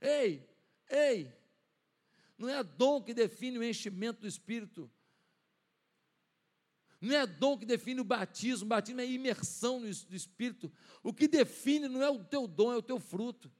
[0.00, 0.44] Ei,
[0.88, 1.32] ei,
[2.36, 4.90] não é dom que define o enchimento do Espírito.
[7.00, 10.70] Não é dom que define o batismo, o batismo é imersão no Espírito.
[11.02, 13.50] O que define não é o teu dom, é o teu fruto.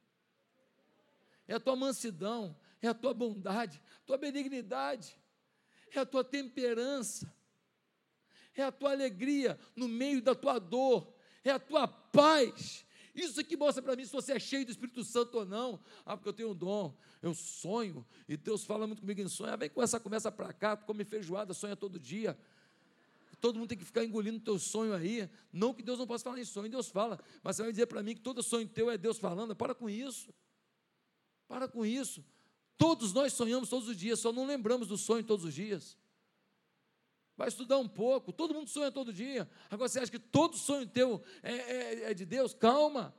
[1.49, 5.16] É a tua mansidão, é a tua bondade, a tua benignidade,
[5.91, 7.32] é a tua temperança,
[8.55, 11.12] é a tua alegria no meio da tua dor,
[11.43, 12.84] é a tua paz.
[13.14, 15.82] Isso que mostra para mim se você é cheio do Espírito Santo ou não.
[16.05, 19.53] Ah, porque eu tenho um dom, eu sonho, e Deus fala muito comigo em sonho.
[19.53, 22.38] Ah, vem com essa conversa para cá, tu come feijoada, sonha todo dia
[23.41, 25.28] todo mundo tem que ficar engolindo o teu sonho aí.
[25.53, 27.18] Não que Deus não possa falar em sonho, Deus fala.
[27.43, 29.57] Mas você vai dizer para mim que todo sonho teu é Deus falando.
[29.57, 30.32] Para com isso.
[31.49, 32.24] Para com isso.
[32.76, 35.99] Todos nós sonhamos todos os dias, só não lembramos do sonho todos os dias.
[37.36, 39.49] Vai estudar um pouco, todo mundo sonha todo dia.
[39.70, 42.55] Agora você acha que todo sonho teu é, é, é de Deus?
[42.55, 43.14] Calma.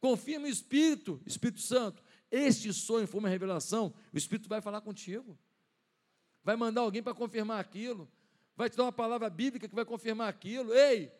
[0.00, 2.02] Confia no Espírito, Espírito Santo.
[2.30, 5.38] Este sonho foi uma revelação, o Espírito vai falar contigo.
[6.42, 8.10] Vai mandar alguém para confirmar aquilo
[8.56, 10.72] vai te dar uma palavra bíblica que vai confirmar aquilo.
[10.74, 11.12] Ei,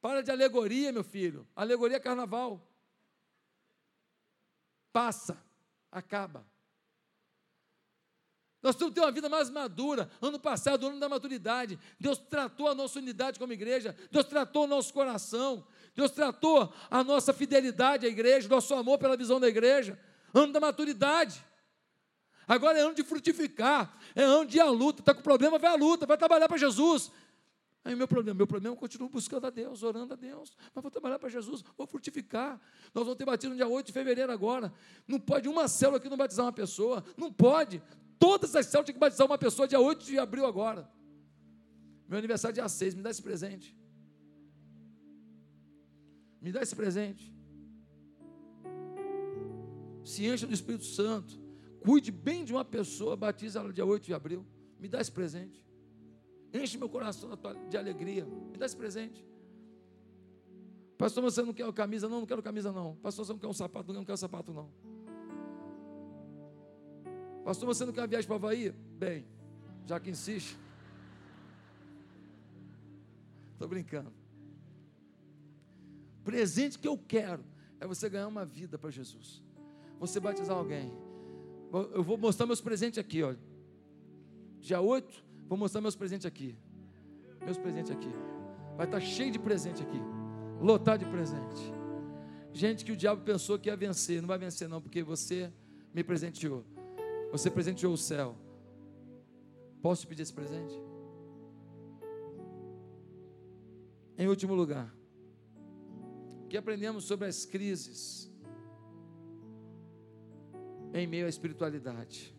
[0.00, 1.46] para de alegoria, meu filho.
[1.54, 2.66] Alegoria é carnaval.
[4.92, 5.42] Passa,
[5.90, 6.46] acaba.
[8.62, 10.08] Nós temos que ter uma vida mais madura.
[10.20, 14.68] Ano passado, ano da maturidade, Deus tratou a nossa unidade como igreja, Deus tratou o
[14.68, 19.98] nosso coração, Deus tratou a nossa fidelidade à igreja, nosso amor pela visão da igreja.
[20.32, 21.44] Ano da maturidade.
[22.46, 25.00] Agora é ano de frutificar, é ano de ir à luta.
[25.00, 27.10] Está com problema, vai à luta, vai trabalhar para Jesus.
[27.84, 30.90] Aí meu problema, meu problema, eu continuo buscando a Deus, orando a Deus, mas vou
[30.90, 32.60] trabalhar para Jesus, vou frutificar.
[32.94, 34.72] Nós vamos ter batido no dia 8 de fevereiro agora.
[35.06, 37.04] Não pode uma célula aqui não batizar uma pessoa.
[37.16, 37.82] Não pode.
[38.20, 40.88] Todas as células têm que batizar uma pessoa dia 8 de abril agora.
[42.08, 43.76] Meu aniversário é dia 6, me dá esse presente.
[46.40, 47.34] Me dá esse presente.
[50.04, 51.41] Se encha do Espírito Santo.
[51.84, 54.46] Cuide bem de uma pessoa, batize ela dia 8 de abril.
[54.78, 55.64] Me dá esse presente.
[56.52, 57.30] Enche meu coração
[57.68, 58.24] de alegria.
[58.24, 59.26] Me dá esse presente.
[60.96, 62.08] Pastor, você não quer uma camisa?
[62.08, 62.94] Não, não quero camisa, não.
[62.96, 63.88] Pastor, você não quer um sapato?
[63.92, 64.70] Não, não quero sapato, não.
[67.44, 68.70] Pastor, você não quer uma viagem para Havaí?
[68.70, 69.26] Bem,
[69.84, 70.56] já que insiste.
[73.52, 74.12] Estou brincando.
[76.22, 77.44] Presente que eu quero
[77.80, 79.42] é você ganhar uma vida para Jesus.
[79.98, 80.92] Você batizar alguém
[81.72, 83.34] eu vou mostrar meus presentes aqui, ó.
[84.60, 86.56] Dia 8, vou mostrar meus presentes aqui.
[87.44, 88.10] Meus presentes aqui.
[88.76, 90.00] Vai estar cheio de presente aqui.
[90.60, 91.72] Lotado de presente.
[92.52, 94.20] Gente que o diabo pensou que ia vencer.
[94.20, 95.52] Não vai vencer, não, porque você
[95.92, 96.64] me presenteou.
[97.30, 98.36] Você presenteou o céu.
[99.80, 100.74] Posso te pedir esse presente?
[104.16, 104.94] Em último lugar,
[106.44, 108.31] o que aprendemos sobre as crises
[110.92, 112.34] em meio à espiritualidade.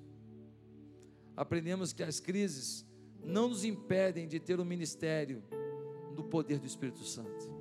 [1.36, 2.86] Aprendemos que as crises
[3.24, 5.44] não nos impedem de ter um ministério
[6.16, 7.52] no poder do Espírito Santo.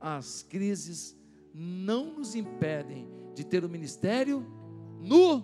[0.00, 1.16] As crises
[1.52, 4.46] não nos impedem de ter o um ministério
[5.00, 5.42] no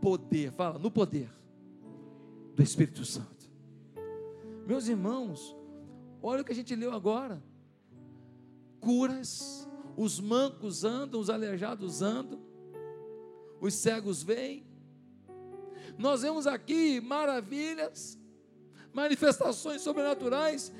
[0.00, 1.30] poder, fala, no poder
[2.54, 3.50] do Espírito Santo.
[4.66, 5.56] Meus irmãos,
[6.22, 7.42] olha o que a gente leu agora:
[8.80, 12.40] curas, os mancos andam, os aleijados andam,
[13.60, 14.66] os cegos veem.
[15.98, 18.18] Nós vemos aqui maravilhas,
[18.92, 20.72] manifestações sobrenaturais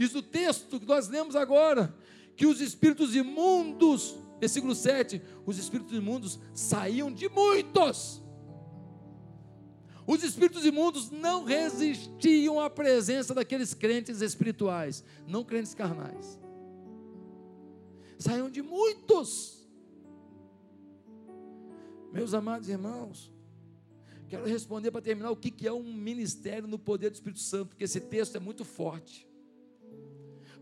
[0.00, 1.94] Diz o texto que nós lemos agora,
[2.34, 8.22] que os espíritos imundos, versículo 7, os espíritos imundos saíam de muitos.
[10.06, 16.40] Os espíritos imundos não resistiam à presença daqueles crentes espirituais, não crentes carnais.
[18.18, 19.59] Saíam de muitos.
[22.12, 23.32] Meus amados irmãos,
[24.28, 27.84] quero responder para terminar o que é um ministério no poder do Espírito Santo, porque
[27.84, 29.28] esse texto é muito forte.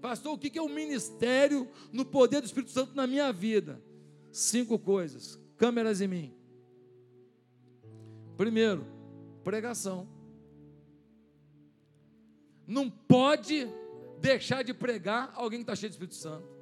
[0.01, 3.83] Pastor, o que é um ministério no poder do Espírito Santo na minha vida?
[4.31, 5.39] Cinco coisas.
[5.57, 6.35] Câmeras em mim.
[8.37, 8.87] Primeiro,
[9.43, 10.09] pregação.
[12.67, 13.67] Não pode
[14.21, 16.58] deixar de pregar alguém que está cheio de Espírito Santo.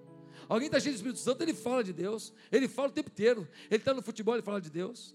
[0.49, 2.33] Alguém está cheio de Espírito Santo, ele fala de Deus.
[2.51, 3.49] Ele fala o tempo inteiro.
[3.71, 5.15] Ele está no futebol, ele fala de Deus.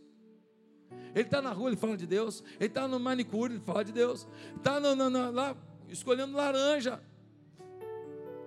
[1.15, 2.43] Ele está na rua, ele fala de Deus.
[2.59, 4.27] Ele está no manicure, ele fala de Deus.
[4.57, 5.55] Está lá
[5.89, 7.01] escolhendo laranja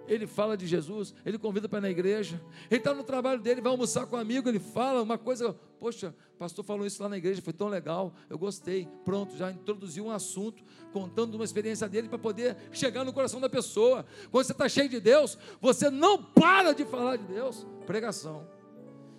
[0.07, 3.61] ele fala de Jesus, ele convida para ir na igreja, ele está no trabalho dele,
[3.61, 7.19] vai almoçar com um amigo, ele fala uma coisa, poxa, pastor falou isso lá na
[7.19, 10.65] igreja, foi tão legal, eu gostei, pronto, já introduziu um assunto,
[10.95, 14.07] contando uma experiência dele para poder chegar no coração da pessoa.
[14.31, 17.67] Quando você está cheio de Deus, você não para de falar de Deus.
[17.85, 18.49] Pregação.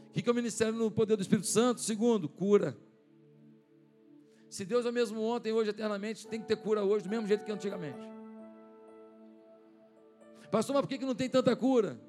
[0.10, 1.82] O que é o ministério no poder do Espírito Santo?
[1.82, 2.76] Segundo, cura.
[4.50, 7.28] Se Deus é o mesmo ontem, hoje, eternamente, tem que ter cura hoje, do mesmo
[7.28, 8.10] jeito que antigamente.
[10.50, 12.02] Pastor, mas por que não tem tanta cura?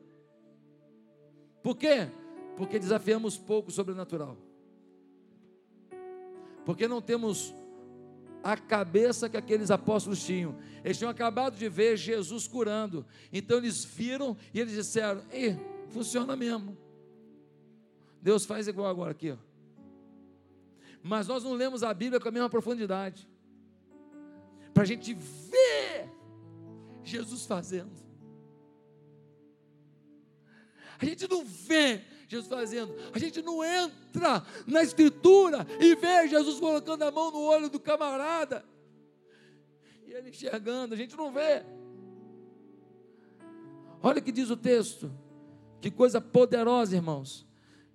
[1.62, 2.10] Por quê?
[2.56, 4.45] Porque desafiamos pouco o sobrenatural.
[6.66, 7.54] Porque não temos
[8.42, 10.58] a cabeça que aqueles apóstolos tinham.
[10.84, 13.06] Eles tinham acabado de ver Jesus curando.
[13.32, 15.56] Então eles viram e eles disseram: Ih,
[15.90, 16.76] funciona mesmo.
[18.20, 19.30] Deus faz igual agora aqui.
[19.30, 19.36] Ó.
[21.04, 23.28] Mas nós não lemos a Bíblia com a mesma profundidade.
[24.74, 26.10] Para a gente ver
[27.04, 27.92] Jesus fazendo.
[30.98, 36.58] A gente não vê Jesus fazendo, a gente não entra na Escritura e vê Jesus
[36.58, 38.64] colocando a mão no olho do camarada
[40.06, 41.64] e ele enxergando, a gente não vê.
[44.02, 45.12] Olha o que diz o texto,
[45.80, 47.46] que coisa poderosa, irmãos.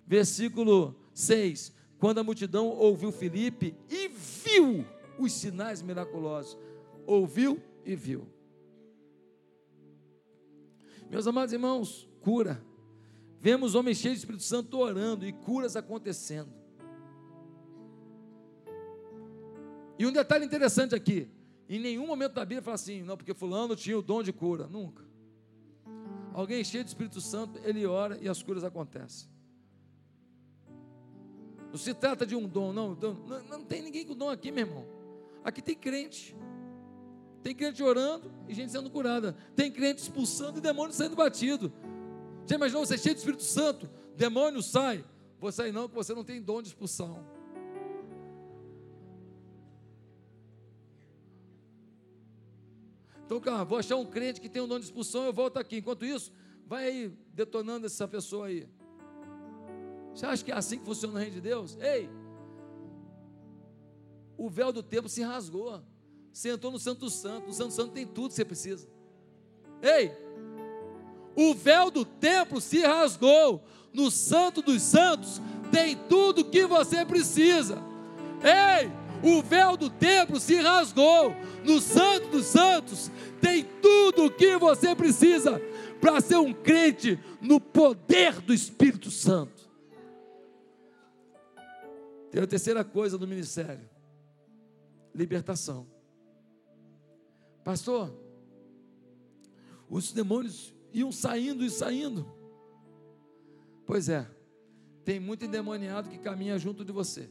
[0.06, 4.84] Versículo 6: Quando a multidão ouviu Filipe e viu
[5.18, 6.58] os sinais miraculosos,
[7.06, 8.28] ouviu e viu.
[11.08, 12.62] Meus amados irmãos, cura
[13.42, 16.52] Vemos homens cheios de Espírito Santo orando e curas acontecendo.
[19.98, 21.28] E um detalhe interessante aqui:
[21.68, 24.68] em nenhum momento da Bíblia fala assim, não, porque Fulano tinha o dom de cura.
[24.68, 25.02] Nunca.
[26.32, 29.28] Alguém cheio de Espírito Santo, ele ora e as curas acontecem.
[31.72, 32.94] Não se trata de um dom, não.
[32.94, 34.86] Não, não tem ninguém com dom aqui, meu irmão.
[35.42, 36.36] Aqui tem crente.
[37.42, 39.34] Tem crente orando e gente sendo curada.
[39.56, 41.72] Tem crente expulsando e demônio sendo batido.
[42.46, 45.04] Você imaginou você é cheio do Espírito Santo, demônio sai,
[45.38, 47.24] você aí não, que você não tem dom de expulsão.
[53.24, 55.78] Então, cara, vou achar um crente que tem um dom de expulsão, eu volto aqui.
[55.78, 56.30] Enquanto isso,
[56.66, 58.68] vai aí detonando essa pessoa aí.
[60.14, 61.78] Você acha que é assim que funciona o reino de Deus?
[61.80, 62.10] Ei!
[64.36, 65.82] O véu do templo se rasgou.
[66.30, 67.46] Você entrou no Santo Santo.
[67.46, 68.86] No Santo Santo tem tudo que você precisa.
[69.80, 70.12] Ei!
[71.34, 73.62] O véu do templo se rasgou.
[73.92, 77.82] No Santo dos Santos tem tudo que você precisa.
[78.42, 78.90] Ei,
[79.22, 81.34] o véu do templo se rasgou.
[81.64, 83.10] No Santo dos Santos
[83.40, 85.60] tem tudo o que você precisa
[86.00, 89.70] para ser um crente no poder do Espírito Santo.
[92.30, 93.88] Tem a terceira coisa do ministério:
[95.14, 95.86] libertação.
[97.62, 98.12] Pastor,
[99.88, 102.26] os demônios iam saindo e saindo.
[103.86, 104.26] Pois é,
[105.04, 107.28] tem muito endemoniado que caminha junto de você.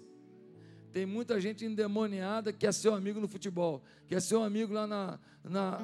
[0.92, 4.86] Tem muita gente endemoniada que é seu amigo no futebol, que é seu amigo lá
[4.86, 5.80] na, na,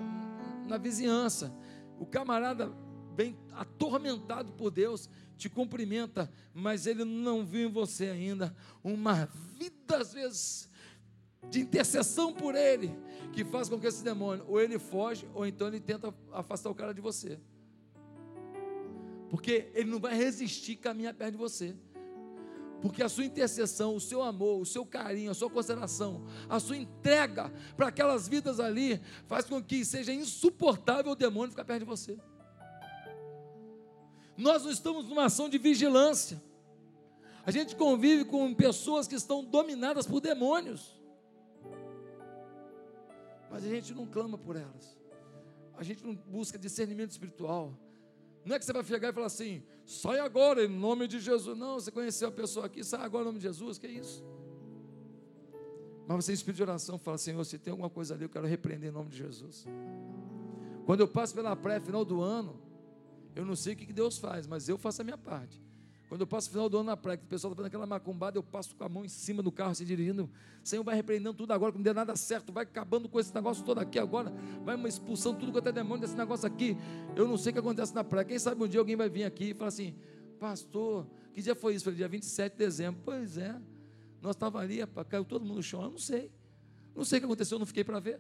[0.68, 1.54] na vizinhança.
[1.98, 2.70] O camarada
[3.16, 9.26] bem atormentado por Deus te cumprimenta, mas ele não viu em você ainda uma
[9.58, 10.70] vida, às vezes,
[11.50, 12.94] de intercessão por ele,
[13.32, 16.76] que faz com que esse demônio ou ele foge, ou então ele tenta afastar o
[16.76, 17.40] cara de você.
[19.30, 21.76] Porque ele não vai resistir caminhar perto de você.
[22.82, 26.78] Porque a sua intercessão, o seu amor, o seu carinho, a sua consideração, a sua
[26.78, 31.86] entrega para aquelas vidas ali, faz com que seja insuportável o demônio ficar perto de
[31.86, 32.18] você.
[34.38, 36.42] Nós não estamos numa ação de vigilância.
[37.44, 41.02] A gente convive com pessoas que estão dominadas por demônios.
[43.50, 44.96] Mas a gente não clama por elas.
[45.76, 47.74] A gente não busca discernimento espiritual.
[48.48, 51.58] Não é que você vai chegar e falar assim, sai agora em nome de Jesus.
[51.58, 54.24] Não, você conheceu a pessoa aqui, sai agora em nome de Jesus, que é isso?
[56.08, 58.48] Mas você, em espírito de oração, fala, Senhor, se tem alguma coisa ali, eu quero
[58.48, 59.66] repreender em nome de Jesus.
[60.86, 62.62] Quando eu passo pela praia final do ano,
[63.36, 65.62] eu não sei o que Deus faz, mas eu faço a minha parte.
[66.08, 67.86] Quando eu passo o final do ano na praia, que o pessoal está fazendo aquela
[67.86, 70.30] macumbada, eu passo com a mão em cima do carro, se dirigindo.
[70.64, 73.64] Senhor vai repreendendo tudo agora, que não deu nada certo, vai acabando com esse negócio
[73.64, 74.34] todo aqui agora,
[74.64, 76.78] vai uma expulsão, tudo quanto é demônio desse negócio aqui.
[77.16, 78.26] Eu não sei o que acontece na praia.
[78.26, 79.96] Quem sabe um dia alguém vai vir aqui e falar assim:
[80.40, 81.84] Pastor, que dia foi isso?
[81.84, 83.02] Foi dia 27 de dezembro.
[83.04, 83.60] Pois é,
[84.22, 84.80] nós estávamos ali,
[85.10, 85.82] caiu todo mundo no chão.
[85.84, 86.32] Eu não sei,
[86.96, 88.20] não sei o que aconteceu, eu não fiquei para ver.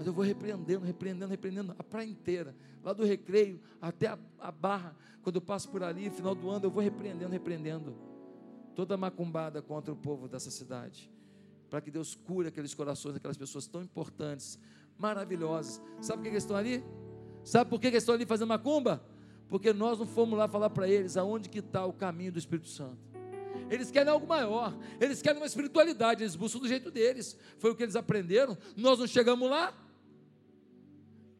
[0.00, 4.50] Mas eu vou repreendendo, repreendendo, repreendendo a praia inteira, lá do recreio até a, a
[4.50, 4.96] barra.
[5.22, 7.94] Quando eu passo por ali, final do ano, eu vou repreendendo, repreendendo
[8.74, 11.12] toda a macumbada contra o povo dessa cidade.
[11.68, 14.58] Para que Deus cure aqueles corações daquelas pessoas tão importantes,
[14.96, 15.82] maravilhosas.
[16.00, 16.82] Sabe por que eles estão ali?
[17.44, 19.04] Sabe por que eles estão ali fazendo macumba?
[19.50, 22.68] Porque nós não fomos lá falar para eles aonde que está o caminho do Espírito
[22.68, 22.96] Santo.
[23.68, 27.36] Eles querem algo maior, eles querem uma espiritualidade, eles buscam do jeito deles.
[27.58, 28.56] Foi o que eles aprenderam.
[28.74, 29.74] Nós não chegamos lá,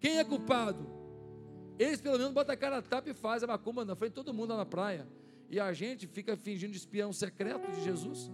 [0.01, 0.86] quem é culpado?
[1.78, 4.14] Eles pelo menos botam a cara a tapa e fazem a macumba na frente de
[4.16, 5.07] todo mundo lá na praia.
[5.48, 8.30] E a gente fica fingindo de espião secreto de Jesus.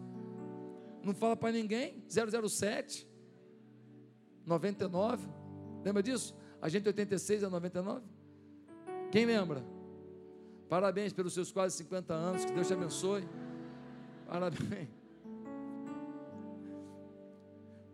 [1.02, 2.02] Não fala para ninguém.
[2.08, 3.06] 007,
[4.44, 5.28] 99.
[5.84, 6.36] Lembra disso?
[6.60, 8.04] A gente 86 a 99.
[9.10, 9.64] Quem lembra?
[10.68, 12.44] Parabéns pelos seus quase 50 anos.
[12.44, 13.28] Que Deus te abençoe.
[14.26, 14.88] Parabéns.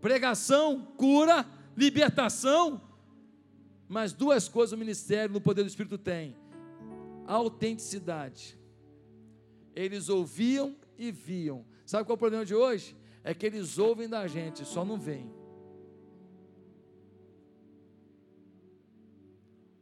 [0.01, 1.47] Pregação, cura,
[1.77, 2.81] libertação
[3.93, 6.35] mas duas coisas o ministério no poder do Espírito tem:
[7.27, 8.59] autenticidade.
[9.77, 11.67] Eles ouviam e viam.
[11.85, 12.97] Sabe qual é o problema de hoje?
[13.23, 15.31] É que eles ouvem da gente, só não veem.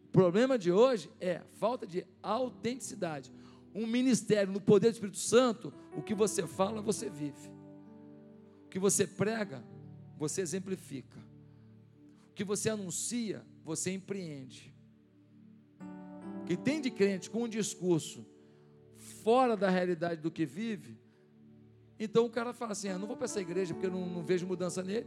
[0.06, 3.32] O problema de hoje é falta de autenticidade.
[3.72, 7.48] Um ministério no poder do Espírito Santo, o que você fala, você vive.
[8.66, 9.64] O que você prega,
[10.18, 11.16] você exemplifica.
[12.30, 14.74] O que você anuncia, você empreende.
[16.44, 18.26] Que tem de crente com um discurso
[18.96, 20.98] fora da realidade do que vive,
[21.98, 24.24] então o cara fala assim: ah, não vou para essa igreja porque eu não, não
[24.24, 25.06] vejo mudança nele.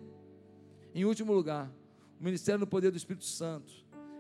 [0.96, 1.70] Em último lugar,
[2.20, 3.74] o ministério no poder do Espírito Santo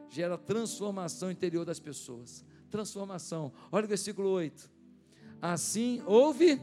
[0.09, 2.43] gera transformação interior das pessoas.
[2.69, 3.53] Transformação.
[3.71, 4.69] Olha o versículo 8.
[5.41, 6.59] Assim houve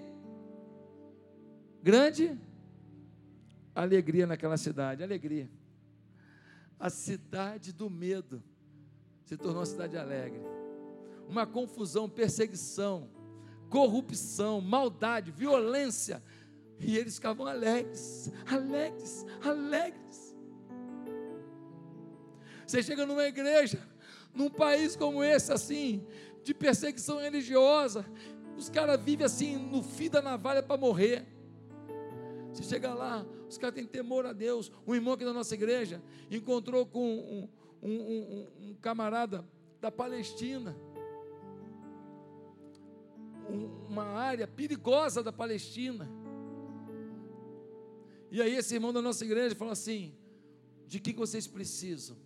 [1.83, 2.39] grande
[3.74, 5.03] alegria naquela cidade.
[5.03, 5.49] Alegria
[6.81, 8.43] a cidade do medo
[9.26, 10.41] se tornou uma cidade alegre.
[11.28, 13.09] Uma confusão, perseguição,
[13.68, 16.22] corrupção, maldade, violência.
[16.81, 20.35] E eles ficavam alegres, alegres, alegres.
[22.66, 23.87] Você chega numa igreja,
[24.35, 26.07] num país como esse, assim,
[26.43, 28.07] de perseguição religiosa,
[28.57, 31.26] os caras vivem assim, no fim da navalha para morrer.
[32.53, 34.70] Você chega lá, os caras têm temor a Deus.
[34.86, 37.48] Um irmão aqui da nossa igreja encontrou com um,
[37.82, 39.44] um, um, um camarada
[39.80, 40.76] da Palestina,
[43.88, 46.09] uma área perigosa da Palestina.
[48.30, 50.14] E aí esse irmão da nossa igreja falou assim:
[50.86, 52.16] de que vocês precisam?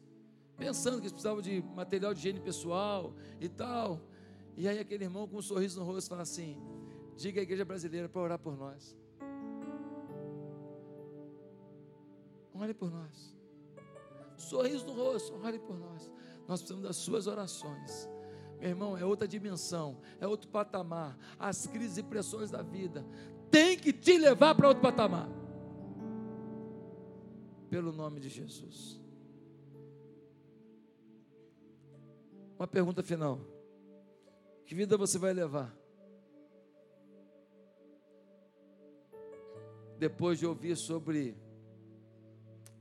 [0.58, 4.00] Pensando que eles precisavam de material de higiene pessoal e tal.
[4.56, 6.60] E aí aquele irmão com um sorriso no rosto fala assim:
[7.16, 8.94] diga à igreja brasileira para orar por nós.
[12.54, 13.34] Ore por nós.
[14.36, 16.10] Sorriso no rosto, ore por nós.
[16.46, 18.08] Nós precisamos das suas orações.
[18.60, 21.18] Meu irmão, é outra dimensão, é outro patamar.
[21.38, 23.04] As crises e pressões da vida
[23.50, 25.28] tem que te levar para outro patamar.
[27.68, 29.00] Pelo nome de Jesus.
[32.58, 33.40] Uma pergunta final.
[34.64, 35.76] Que vida você vai levar?
[39.98, 41.36] Depois de ouvir sobre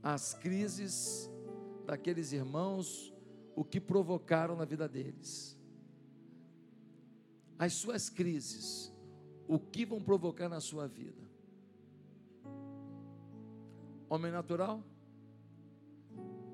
[0.04, 1.30] as crises
[1.86, 3.10] daqueles irmãos,
[3.56, 5.58] o que provocaram na vida deles.
[7.58, 8.92] As suas crises,
[9.48, 11.22] o que vão provocar na sua vida?
[14.10, 14.84] Homem natural?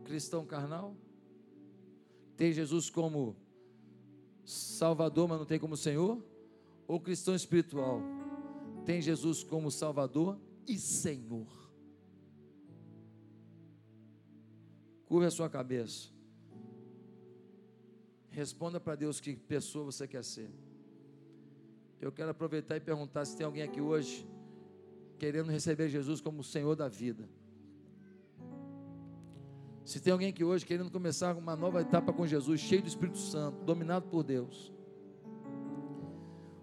[0.05, 0.95] Cristão carnal?
[2.37, 3.35] Tem Jesus como
[4.45, 6.23] Salvador, mas não tem como Senhor?
[6.87, 8.01] Ou cristão espiritual?
[8.85, 10.39] Tem Jesus como Salvador
[10.69, 11.60] e Senhor?
[15.11, 16.09] Curva a sua cabeça.
[18.31, 20.49] Responda para Deus que pessoa você quer ser.
[22.01, 24.25] Eu quero aproveitar e perguntar se tem alguém aqui hoje
[25.19, 27.29] querendo receber Jesus como o Senhor da vida.
[29.85, 33.19] Se tem alguém aqui hoje querendo começar uma nova etapa com Jesus, cheio do Espírito
[33.19, 34.73] Santo, dominado por Deus.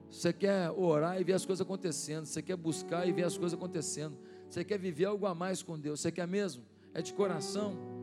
[0.10, 3.60] Você quer orar e ver as coisas acontecendo, você quer buscar e ver as coisas
[3.60, 4.18] acontecendo.
[4.50, 6.64] Você quer viver algo a mais com Deus, você quer mesmo?
[6.94, 7.97] É de coração.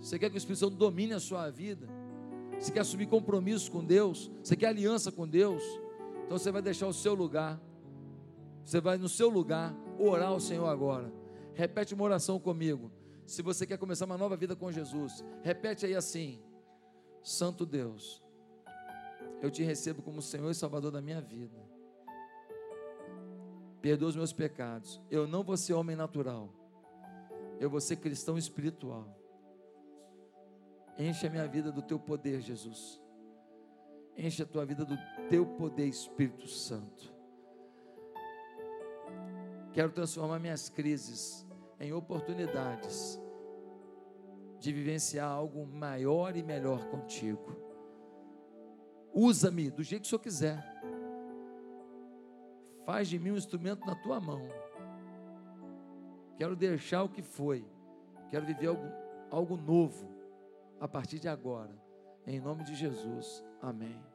[0.00, 1.86] Você quer que o Espírito Santo domine a sua vida?
[2.58, 4.30] Você quer assumir compromissos com Deus?
[4.42, 5.62] Você quer aliança com Deus?
[6.24, 7.60] Então você vai deixar o seu lugar.
[8.64, 11.12] Você vai no seu lugar orar ao Senhor agora.
[11.54, 12.90] Repete uma oração comigo.
[13.26, 16.42] Se você quer começar uma nova vida com Jesus, repete aí assim:
[17.22, 18.22] Santo Deus,
[19.42, 21.56] eu te recebo como Senhor e Salvador da minha vida.
[23.80, 25.00] Perdoa os meus pecados.
[25.10, 26.52] Eu não vou ser homem natural.
[27.58, 29.19] Eu vou ser cristão espiritual.
[31.00, 33.00] Enche a minha vida do teu poder, Jesus.
[34.14, 34.98] Enche a tua vida do
[35.30, 37.10] teu poder, Espírito Santo.
[39.72, 41.46] Quero transformar minhas crises
[41.80, 43.18] em oportunidades
[44.58, 47.56] de vivenciar algo maior e melhor contigo.
[49.10, 50.82] Usa-me do jeito que o Senhor quiser.
[52.84, 54.42] Faz de mim um instrumento na tua mão.
[56.36, 57.64] Quero deixar o que foi.
[58.28, 58.84] Quero viver algo,
[59.30, 60.19] algo novo
[60.80, 61.78] a partir de agora.
[62.26, 63.44] Em nome de Jesus.
[63.60, 64.09] Amém.